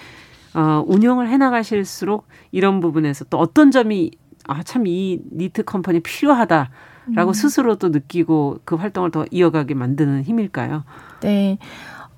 어, 0.55 0.83
운영을 0.87 1.29
해나가실수록 1.29 2.27
이런 2.53 2.81
부분에서 2.81 3.25
또 3.27 3.39
어떤 3.39 3.71
점이 3.71 4.11
아, 4.49 4.63
참 4.63 4.87
이 4.87 5.21
니트 5.33 5.63
컴퍼니 5.65 6.01
필요하다 6.01 6.71
라고 7.15 7.31
음. 7.31 7.33
스스로 7.33 7.77
도 7.77 7.89
느끼고 7.89 8.61
그 8.65 8.75
활동을 8.77 9.11
더 9.11 9.25
이어가게 9.31 9.75
만드는 9.75 10.23
힘일까요? 10.23 10.85
네. 11.21 11.59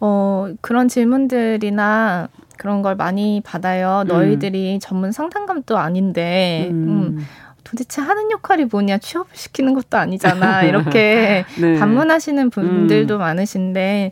어, 0.01 0.49
그런 0.61 0.89
질문들이나 0.89 2.29
그런 2.59 2.83
걸 2.83 2.97
많이 2.97 3.41
받아요. 3.45 4.03
음. 4.05 4.09
너희들이 4.09 4.79
전문 4.81 5.13
상담감도 5.13 5.79
아닌데, 5.79 6.69
음. 6.71 6.89
음. 7.19 7.27
도대체 7.65 8.03
하는 8.03 8.31
역할이 8.31 8.67
뭐냐 8.67 8.99
취업을 8.99 9.31
시키는 9.35 9.73
것도 9.75 9.97
아니잖아 9.97 10.65
이렇게 10.65 11.45
네. 11.61 11.79
반문하시는 11.79 12.51
분들도 12.51 13.15
음. 13.15 13.19
많으신데 13.19 14.11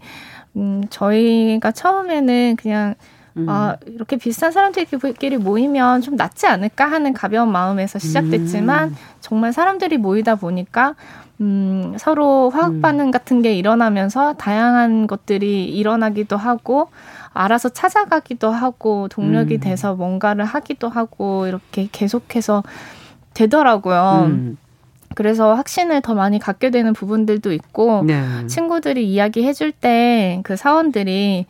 음 0.56 0.84
저희가 0.88 1.72
처음에는 1.72 2.56
그냥 2.56 2.94
음. 3.42 3.48
아, 3.48 3.76
이렇게 3.86 4.16
비슷한 4.16 4.52
사람들끼리 4.52 5.38
모이면 5.38 6.02
좀 6.02 6.16
낫지 6.16 6.46
않을까 6.46 6.90
하는 6.90 7.12
가벼운 7.12 7.50
마음에서 7.52 7.98
시작됐지만 7.98 8.88
음. 8.90 8.96
정말 9.20 9.52
사람들이 9.52 9.98
모이다 9.98 10.36
보니까 10.36 10.94
음, 11.40 11.96
서로 11.98 12.50
화학 12.50 12.80
반응 12.82 13.06
음. 13.06 13.10
같은 13.10 13.40
게 13.42 13.54
일어나면서 13.54 14.34
다양한 14.34 15.06
것들이 15.06 15.64
일어나기도 15.64 16.36
하고 16.36 16.90
알아서 17.32 17.70
찾아가기도 17.70 18.50
하고 18.50 19.08
동력이 19.08 19.54
음. 19.54 19.60
돼서 19.60 19.94
뭔가를 19.94 20.44
하기도 20.44 20.88
하고 20.88 21.46
이렇게 21.46 21.88
계속해서 21.90 22.62
되더라고요. 23.34 24.24
음. 24.26 24.56
그래서 25.14 25.54
확신을 25.54 26.02
더 26.02 26.14
많이 26.14 26.38
갖게 26.38 26.70
되는 26.70 26.92
부분들도 26.92 27.52
있고 27.52 28.04
네. 28.06 28.46
친구들이 28.46 29.08
이야기해 29.10 29.52
줄 29.52 29.72
때 29.72 30.40
그 30.44 30.56
사원들이 30.56 31.46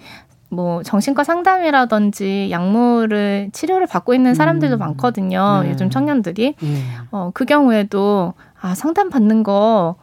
뭐 0.51 0.83
정신과 0.83 1.25
상담이라든지 1.25 2.49
약물을 2.51 3.51
치료를 3.53 3.87
받고 3.87 4.15
있는 4.15 4.35
사람들도 4.35 4.77
음. 4.77 4.79
많거든요. 4.79 5.61
네. 5.63 5.71
요즘 5.71 5.91
청년들이. 5.91 6.55
네. 6.61 6.83
어, 7.13 7.31
그 7.33 7.45
경우에도 7.45 8.35
아, 8.61 8.75
상담 8.75 9.09
받는 9.11 9.43
거 9.43 9.97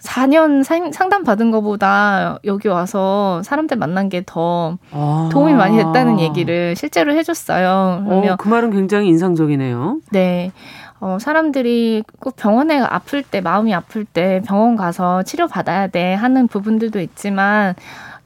4년 0.00 0.62
상담 0.92 1.24
받은 1.24 1.50
거보다 1.50 2.38
여기 2.44 2.68
와서 2.68 3.42
사람들 3.42 3.78
만난 3.78 4.08
게더 4.08 4.78
아. 4.92 5.28
도움이 5.32 5.54
많이 5.54 5.78
됐다는 5.78 6.20
얘기를 6.20 6.76
실제로 6.76 7.12
해줬어요. 7.12 8.04
그러면 8.06 8.32
어, 8.32 8.36
그 8.36 8.48
말은 8.48 8.70
굉장히 8.70 9.08
인상적이네요. 9.08 9.98
네. 10.12 10.52
어, 11.00 11.18
사람들이 11.20 12.04
꼭 12.20 12.36
병원에 12.36 12.78
아플 12.78 13.22
때, 13.22 13.40
마음이 13.40 13.74
아플 13.74 14.04
때 14.04 14.40
병원 14.46 14.76
가서 14.76 15.22
치료 15.24 15.46
받아야 15.46 15.88
돼 15.88 16.14
하는 16.14 16.48
부분들도 16.48 17.00
있지만, 17.00 17.74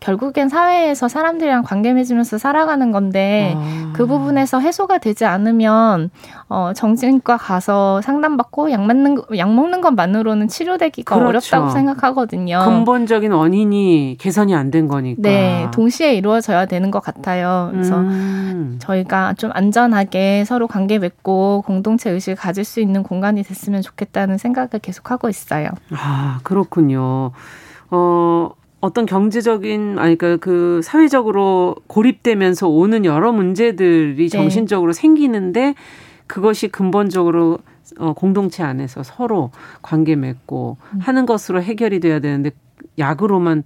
결국엔 0.01 0.49
사회에서 0.49 1.09
사람들이랑 1.09 1.63
관계 1.63 1.93
맺으면서 1.93 2.39
살아가는 2.39 2.91
건데 2.91 3.55
아. 3.57 3.93
그 3.95 4.07
부분에서 4.07 4.59
해소가 4.59 4.97
되지 4.99 5.27
않으면 5.27 6.11
어 6.49 6.73
정신과 6.75 7.37
가서 7.37 8.01
상담받고 8.01 8.71
약 8.73 8.81
맞는 8.83 9.19
약 9.37 9.53
먹는 9.55 9.83
것만으로는 9.83 10.49
치료되기가 10.49 11.15
그렇죠. 11.17 11.29
어렵다고 11.29 11.71
생각하거든요. 11.71 12.63
근본적인 12.65 13.31
원인이 13.31 14.17
개선이 14.19 14.55
안 14.55 14.71
된 14.71 14.87
거니까. 14.89 15.21
네, 15.23 15.67
동시에 15.73 16.15
이루어져야 16.15 16.67
되는 16.67 16.91
것 16.93 17.01
같아요. 17.01 17.71
그래서 17.73 17.97
음. 17.97 18.79
저희가 18.81 19.35
좀 19.35 19.51
안전하게 19.53 20.45
서로 20.47 20.69
관계 20.69 20.99
맺고 21.01 21.65
공동체 21.67 22.09
의식을 22.11 22.37
가질 22.37 22.65
수 22.65 22.81
있는 22.81 23.03
공간이 23.03 23.43
됐으면 23.43 23.83
좋겠다는 23.83 24.39
생각을 24.39 24.69
계속 24.81 25.11
하고 25.11 25.29
있어요. 25.29 25.71
아, 25.93 26.39
그렇군요. 26.45 27.33
어, 27.91 28.51
어떤 28.81 29.07
경제적인 29.07 29.99
아니 29.99 30.17
그그 30.17 30.39
그 30.41 30.81
사회적으로 30.83 31.77
고립되면서 31.87 32.69
오는 32.69 33.05
여러 33.05 33.33
문제들이 33.33 34.17
네. 34.17 34.29
정신적으로 34.29 34.93
생기는데 34.93 35.75
그것이 36.27 36.69
근본적으로 36.69 37.59
어 37.99 38.13
공동체 38.15 38.63
안에서 38.63 39.03
서로 39.03 39.51
관계 39.83 40.17
맺고 40.17 40.79
음. 40.95 40.99
하는 41.01 41.27
것으로 41.27 41.63
해결이 41.63 42.01
돼야 42.01 42.21
되는데 42.21 42.53
약으로만 42.99 43.65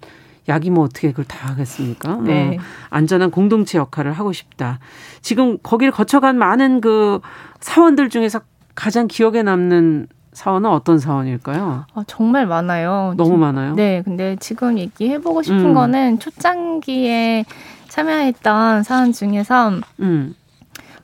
약이 0.48 0.70
뭐 0.70 0.84
어떻게 0.84 1.10
그걸 1.10 1.24
다 1.24 1.48
하겠습니까? 1.50 2.16
네. 2.16 2.56
어, 2.56 2.60
안전한 2.90 3.30
공동체 3.30 3.78
역할을 3.78 4.12
하고 4.12 4.32
싶다. 4.32 4.78
지금 5.22 5.58
거기를 5.62 5.92
거쳐간 5.92 6.36
많은 6.36 6.80
그 6.80 7.20
사원들 7.60 8.10
중에서 8.10 8.40
가장 8.74 9.06
기억에 9.06 9.42
남는 9.42 10.08
사원은 10.34 10.68
어떤 10.68 10.98
사원일까요? 10.98 11.86
아, 11.94 12.04
정말 12.06 12.46
많아요. 12.46 13.14
너무 13.16 13.38
많아요. 13.38 13.74
네, 13.74 14.02
근데 14.02 14.36
지금 14.40 14.78
얘기해보고 14.78 15.42
싶은 15.42 15.66
음. 15.66 15.74
거는 15.74 16.18
초창기에 16.18 17.44
참여했던 17.88 18.82
사원 18.82 19.12
중에서 19.12 19.70
음. 20.00 20.34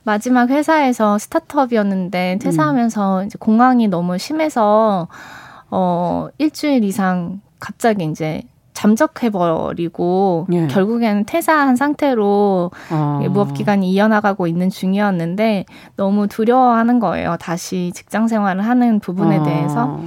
마지막 0.03 0.49
회사에서 0.49 1.17
스타트업이었는데 1.17 2.39
퇴사하면서 2.41 3.21
음. 3.21 3.25
이제 3.25 3.37
공황이 3.39 3.87
너무 3.87 4.17
심해서 4.17 5.07
어 5.69 6.27
일주일 6.37 6.83
이상 6.83 7.39
갑자기 7.59 8.03
이제 8.05 8.41
잠적해버리고 8.73 10.47
예. 10.53 10.67
결국에는 10.67 11.25
퇴사한 11.25 11.75
상태로 11.75 12.71
아. 12.89 13.21
무업 13.29 13.53
기간이 13.53 13.91
이어나가고 13.91 14.47
있는 14.47 14.69
중이었는데 14.69 15.65
너무 15.95 16.27
두려워하는 16.27 16.99
거예요. 16.99 17.37
다시 17.39 17.91
직장 17.93 18.27
생활을 18.27 18.65
하는 18.65 18.99
부분에 18.99 19.37
아. 19.39 19.43
대해서. 19.43 19.99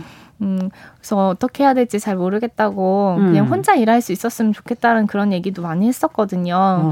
음, 0.42 0.70
그래서 0.96 1.28
어떻게 1.28 1.62
해야 1.62 1.74
될지 1.74 2.00
잘 2.00 2.16
모르겠다고 2.16 3.16
음. 3.18 3.26
그냥 3.26 3.46
혼자 3.46 3.74
일할 3.74 4.00
수 4.00 4.12
있었으면 4.12 4.52
좋겠다는 4.52 5.06
그런 5.06 5.32
얘기도 5.32 5.62
많이 5.62 5.86
했었거든요. 5.86 6.56
어. 6.56 6.90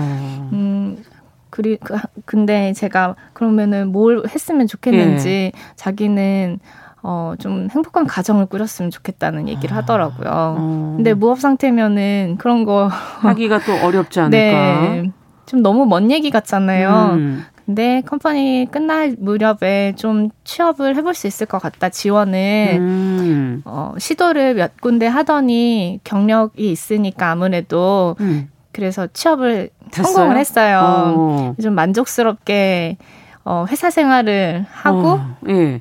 음, 0.52 1.02
그리 1.50 1.76
그, 1.76 1.98
근데 2.24 2.72
제가 2.72 3.14
그러면은 3.32 3.88
뭘 3.92 4.22
했으면 4.26 4.66
좋겠는지 4.66 5.28
예. 5.28 5.52
자기는 5.76 6.60
어, 7.02 7.34
좀 7.38 7.68
행복한 7.70 8.06
가정을 8.06 8.46
꾸렸으면 8.46 8.90
좋겠다는 8.90 9.48
얘기를 9.48 9.74
아, 9.74 9.78
하더라고요. 9.78 10.28
어. 10.30 10.94
근데 10.96 11.14
무업 11.14 11.40
상태면은 11.40 12.36
그런 12.38 12.64
거 12.64 12.86
하기가 13.20 13.60
또 13.60 13.74
어렵지 13.86 14.20
않을까? 14.20 14.36
네. 14.36 15.10
좀 15.46 15.62
너무 15.62 15.84
먼 15.86 16.10
얘기 16.10 16.30
같잖아요. 16.30 17.10
음. 17.14 17.44
근데 17.66 18.02
컴퍼니 18.06 18.68
끝날 18.70 19.14
무렵에 19.18 19.94
좀 19.96 20.30
취업을 20.44 20.96
해볼 20.96 21.14
수 21.14 21.26
있을 21.26 21.46
것 21.46 21.60
같다 21.60 21.88
지원을 21.88 22.76
음. 22.78 23.62
어, 23.64 23.94
시도를 23.98 24.54
몇 24.54 24.80
군데 24.80 25.06
하더니 25.06 26.00
경력이 26.02 26.70
있으니까 26.70 27.30
아무래도 27.30 28.16
음. 28.20 28.48
그래서 28.72 29.06
취업을 29.12 29.70
됐어요? 29.90 30.12
성공을 30.12 30.38
했어요. 30.38 30.80
어. 30.82 31.54
좀 31.62 31.74
만족스럽게 31.74 32.96
어, 33.44 33.66
회사 33.68 33.90
생활을 33.90 34.64
하고 34.70 35.08
어. 35.12 35.36
예. 35.48 35.80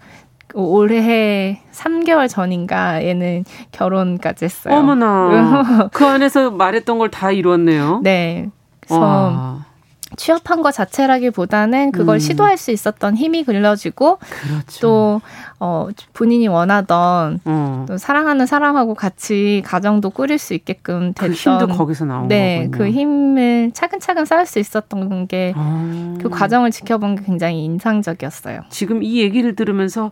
올해 0.53 1.61
3개월 1.71 2.27
전인가 2.29 3.03
얘는 3.03 3.45
결혼까지 3.71 4.45
했어요. 4.45 4.75
어머나. 4.75 5.89
그 5.93 6.05
안에서 6.05 6.51
말했던 6.51 6.97
걸 6.99 7.09
다 7.11 7.31
이뤘네요. 7.31 8.01
네. 8.03 8.49
그래서 8.79 8.99
와. 9.01 9.65
취업한 10.17 10.61
것 10.61 10.71
자체라기보다는 10.73 11.91
그걸 11.93 12.17
음. 12.17 12.19
시도할 12.19 12.57
수 12.57 12.71
있었던 12.71 13.15
힘이 13.15 13.43
길러지고 13.45 14.17
그렇죠. 14.19 14.79
또 14.81 15.21
어, 15.63 15.89
본인이 16.13 16.47
원하던 16.47 17.39
어. 17.45 17.85
또 17.87 17.95
사랑하는 17.95 18.47
사람하고 18.47 18.95
같이 18.95 19.61
가정도 19.63 20.09
꾸릴 20.09 20.39
수 20.39 20.55
있게끔 20.55 21.13
됐던 21.13 21.29
그 21.29 21.35
힘도 21.35 21.67
거기서 21.67 22.05
나온 22.05 22.27
네, 22.27 22.63
거군요. 22.63 22.77
그 22.79 22.89
힘을 22.89 23.69
차근차근 23.71 24.25
쌓을 24.25 24.47
수 24.47 24.57
있었던 24.57 25.27
게그 25.27 25.53
아. 25.55 26.17
과정을 26.31 26.71
지켜본 26.71 27.17
게 27.17 27.23
굉장히 27.25 27.63
인상적이었어요. 27.63 28.61
지금 28.71 29.03
이 29.03 29.21
얘기를 29.21 29.55
들으면서 29.55 30.09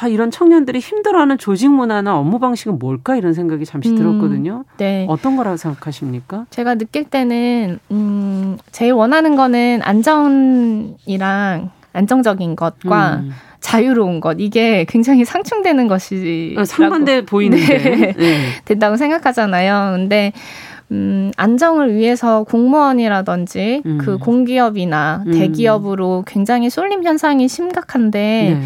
아, 0.00 0.06
이런 0.06 0.30
청년들이 0.30 0.78
힘들어하는 0.78 1.36
조직 1.36 1.72
문화나 1.72 2.16
업무 2.16 2.38
방식은 2.38 2.78
뭘까 2.78 3.16
이런 3.16 3.34
생각이 3.34 3.64
잠시 3.64 3.90
음, 3.90 3.96
들었거든요. 3.96 4.64
네. 4.76 5.06
어떤 5.08 5.36
거라고 5.36 5.56
생각하십니까? 5.56 6.46
제가 6.50 6.76
느낄 6.76 7.02
때는 7.02 7.80
음, 7.90 8.56
제일 8.70 8.92
원하는 8.92 9.34
거는 9.34 9.80
안정이랑 9.82 11.70
안정적인 11.92 12.54
것과 12.54 13.16
음. 13.16 13.32
자유로운 13.62 14.20
것 14.20 14.36
이게 14.38 14.84
굉장히 14.88 15.24
상충되는 15.24 15.88
것이 15.88 16.54
어, 16.58 16.64
상반돼 16.64 17.22
보이는데 17.24 17.78
네. 17.78 18.12
네. 18.12 18.38
된다고 18.66 18.96
생각하잖아요. 18.96 19.94
근데 19.96 20.32
음, 20.90 21.32
안정을 21.38 21.94
위해서 21.94 22.44
공무원이라든지 22.44 23.82
음. 23.86 23.98
그 23.98 24.18
공기업이나 24.18 25.24
음. 25.26 25.32
대기업으로 25.32 26.24
굉장히 26.26 26.68
쏠림 26.68 27.02
현상이 27.02 27.48
심각한데 27.48 28.58
네. 28.58 28.62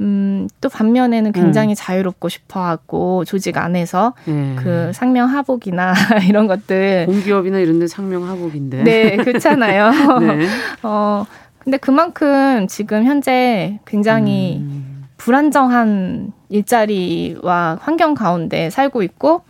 음, 0.00 0.48
또 0.60 0.68
반면에는 0.68 1.32
굉장히 1.32 1.72
음. 1.72 1.74
자유롭고 1.76 2.28
싶어 2.28 2.60
하고 2.64 3.24
조직 3.24 3.58
안에서 3.58 4.14
네. 4.24 4.56
그 4.56 4.92
상명 4.92 5.28
하복이나 5.28 5.92
이런 6.28 6.46
것들 6.46 7.06
공기업이나 7.06 7.58
이런 7.58 7.78
데 7.78 7.86
상명 7.86 8.26
하복인데. 8.28 8.82
네, 8.82 9.16
그렇잖아요. 9.16 9.90
네. 10.20 10.46
어, 10.82 11.26
근데 11.68 11.76
그만큼 11.76 12.66
지금 12.66 13.04
현재 13.04 13.78
굉장히 13.84 14.56
음. 14.56 15.04
불안정한 15.18 16.32
일자리와 16.48 17.76
환경 17.82 18.14
가운데 18.14 18.70
살고 18.70 19.02
있고 19.02 19.42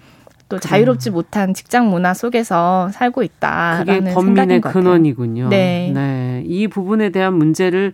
또 0.49 0.59
자유롭지 0.59 1.11
못한 1.11 1.55
직장 1.55 1.91
문화 1.91 2.15
속에서 2.15 2.89
살고 2.93 3.23
있다라는 3.23 4.01
그게 4.01 4.15
범민의 4.15 4.61
근원이군요. 4.63 5.49
네. 5.49 5.93
네. 5.95 6.43
이 6.45 6.67
부분에 6.67 7.11
대한 7.11 7.35
문제를 7.35 7.93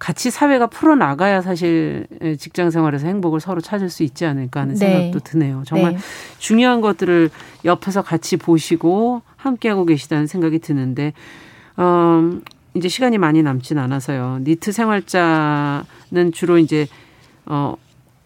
같이 0.00 0.32
사회가 0.32 0.66
풀어 0.66 0.96
나가야 0.96 1.40
사실 1.40 2.08
직장 2.40 2.72
생활에서 2.72 3.06
행복을 3.06 3.38
서로 3.38 3.60
찾을 3.60 3.88
수 3.88 4.02
있지 4.02 4.26
않을까 4.26 4.62
하는 4.62 4.74
네. 4.74 4.78
생각도 4.80 5.20
드네요. 5.20 5.62
정말 5.64 5.92
네. 5.92 5.98
중요한 6.38 6.80
것들을 6.80 7.30
옆에서 7.64 8.02
같이 8.02 8.36
보시고 8.36 9.22
함께하고 9.36 9.84
계시다는 9.84 10.26
생각이 10.26 10.58
드는데, 10.58 11.12
음, 11.78 12.42
이제 12.74 12.88
시간이 12.88 13.18
많이 13.18 13.42
남진 13.42 13.78
않아서요. 13.78 14.40
니트 14.42 14.72
생활자는 14.72 16.32
주로 16.32 16.58
이제 16.58 16.86
어 17.46 17.74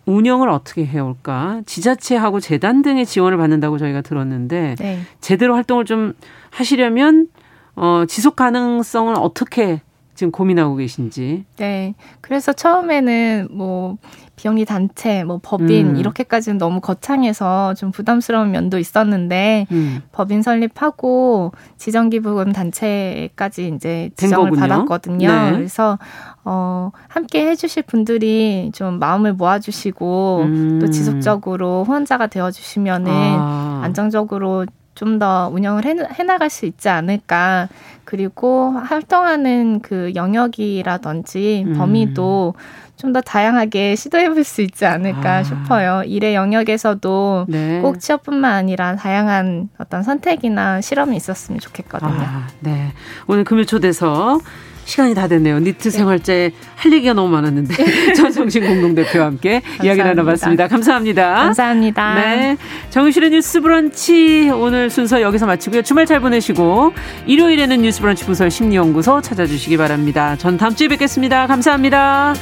운영을 0.07 0.51
어떻게 0.51 0.85
해올까? 0.85 1.63
지자체하고 1.65 2.41
재단 2.41 2.83
등의 2.83 3.07
지원을 3.07 3.39
받는다고 3.39 3.79
저희가 3.79 4.03
들었는데 4.03 4.75
네. 4.79 5.01
제대로 5.21 5.55
활동을 5.55 5.87
좀 5.87 6.13
하시려면 6.51 7.29
어 7.75 8.05
지속 8.07 8.37
가능성을 8.37 9.15
어떻게 9.17 9.81
지금 10.15 10.31
고민하고 10.31 10.77
계신지. 10.77 11.45
네. 11.57 11.95
그래서 12.21 12.53
처음에는 12.53 13.49
뭐 13.51 13.97
비영리 14.37 14.65
단체, 14.65 15.25
뭐 15.25 15.39
법인 15.43 15.91
음. 15.91 15.97
이렇게까지는 15.97 16.59
너무 16.59 16.81
거창해서 16.81 17.75
좀 17.75 17.93
부담스러운 17.93 18.51
면도 18.51 18.79
있었는데 18.79 19.67
음. 19.71 20.03
법인 20.13 20.43
설립하고 20.43 21.53
지정 21.77 22.11
기부금 22.11 22.53
단체까지 22.53 23.73
이제 23.75 24.11
지정을 24.17 24.53
받았거든요. 24.53 25.29
네. 25.29 25.53
그래서 25.53 25.99
어 26.45 26.91
함께 27.09 27.47
해 27.47 27.55
주실 27.55 27.85
분들이 27.85 28.71
좀 28.75 28.99
마음을 28.99 29.35
모아 29.35 29.59
주시고 29.59 30.43
음. 30.43 30.79
또 30.81 30.91
지속적으로 30.91 31.85
후원자가 31.85 32.27
되어 32.27 32.51
주시면은 32.51 33.13
아. 33.13 33.81
안정적으로 33.85 34.67
좀 34.95 35.19
더 35.19 35.51
운영을 35.53 35.85
해, 35.85 35.95
해나갈 36.19 36.51
수 36.51 36.67
있지 36.67 36.89
않을까. 36.89 37.69
그리고 38.05 38.71
활동하는 38.73 39.81
그 39.81 40.13
영역이라든지 40.15 41.65
음. 41.67 41.75
범위도 41.75 42.55
좀더 42.97 43.21
다양하게 43.21 43.97
시도해 43.97 44.29
볼 44.31 44.45
수 44.45 44.61
있지 44.63 44.87
않을까 44.87 45.39
아. 45.39 45.43
싶어요. 45.43 46.03
일의 46.05 46.35
영역에서도 46.35 47.47
네. 47.49 47.81
꼭 47.81 47.99
취업뿐만 47.99 48.53
아니라 48.53 48.95
다양한 48.97 49.69
어떤 49.79 50.03
선택이나 50.03 50.81
실험이 50.81 51.17
있었으면 51.17 51.61
좋겠거든요. 51.61 52.13
아, 52.13 52.47
네. 52.61 52.93
오늘 53.27 53.45
금요 53.45 53.65
초대석 53.65 54.43
시간이 54.85 55.15
다 55.15 55.29
됐네요. 55.29 55.59
니트 55.61 55.91
생활제 55.91 56.53
할 56.77 56.93
얘기가 56.93 57.15
너무 57.15 57.29
많았는데 57.31 58.13
전성신 58.15 58.67
공동대표와 58.67 59.27
함께 59.27 59.63
이야기 59.83 60.03
나눠봤습니다. 60.03 60.69
감사합니다. 60.69 61.35
감사합니다. 61.35 62.15
네, 62.15 62.57
정유실의 62.91 63.31
뉴스브런치 63.31 64.51
오늘 64.55 64.91
순서 64.91 65.21
여기서 65.23 65.47
마치고요. 65.47 65.83
주말 65.83 66.07
잘 66.07 66.21
보내시고 66.21 66.93
일요일에는 67.27 67.83
뉴스브런치 67.83 68.25
부설 68.25 68.51
심리연구소 68.51 69.21
찾아주시기 69.21 69.77
바랍니다. 69.77 70.37
전 70.37 70.57
다음 70.57 70.75
주에 70.75 70.89
뵙겠습니다. 70.89 71.47
감사합니다. 71.47 72.35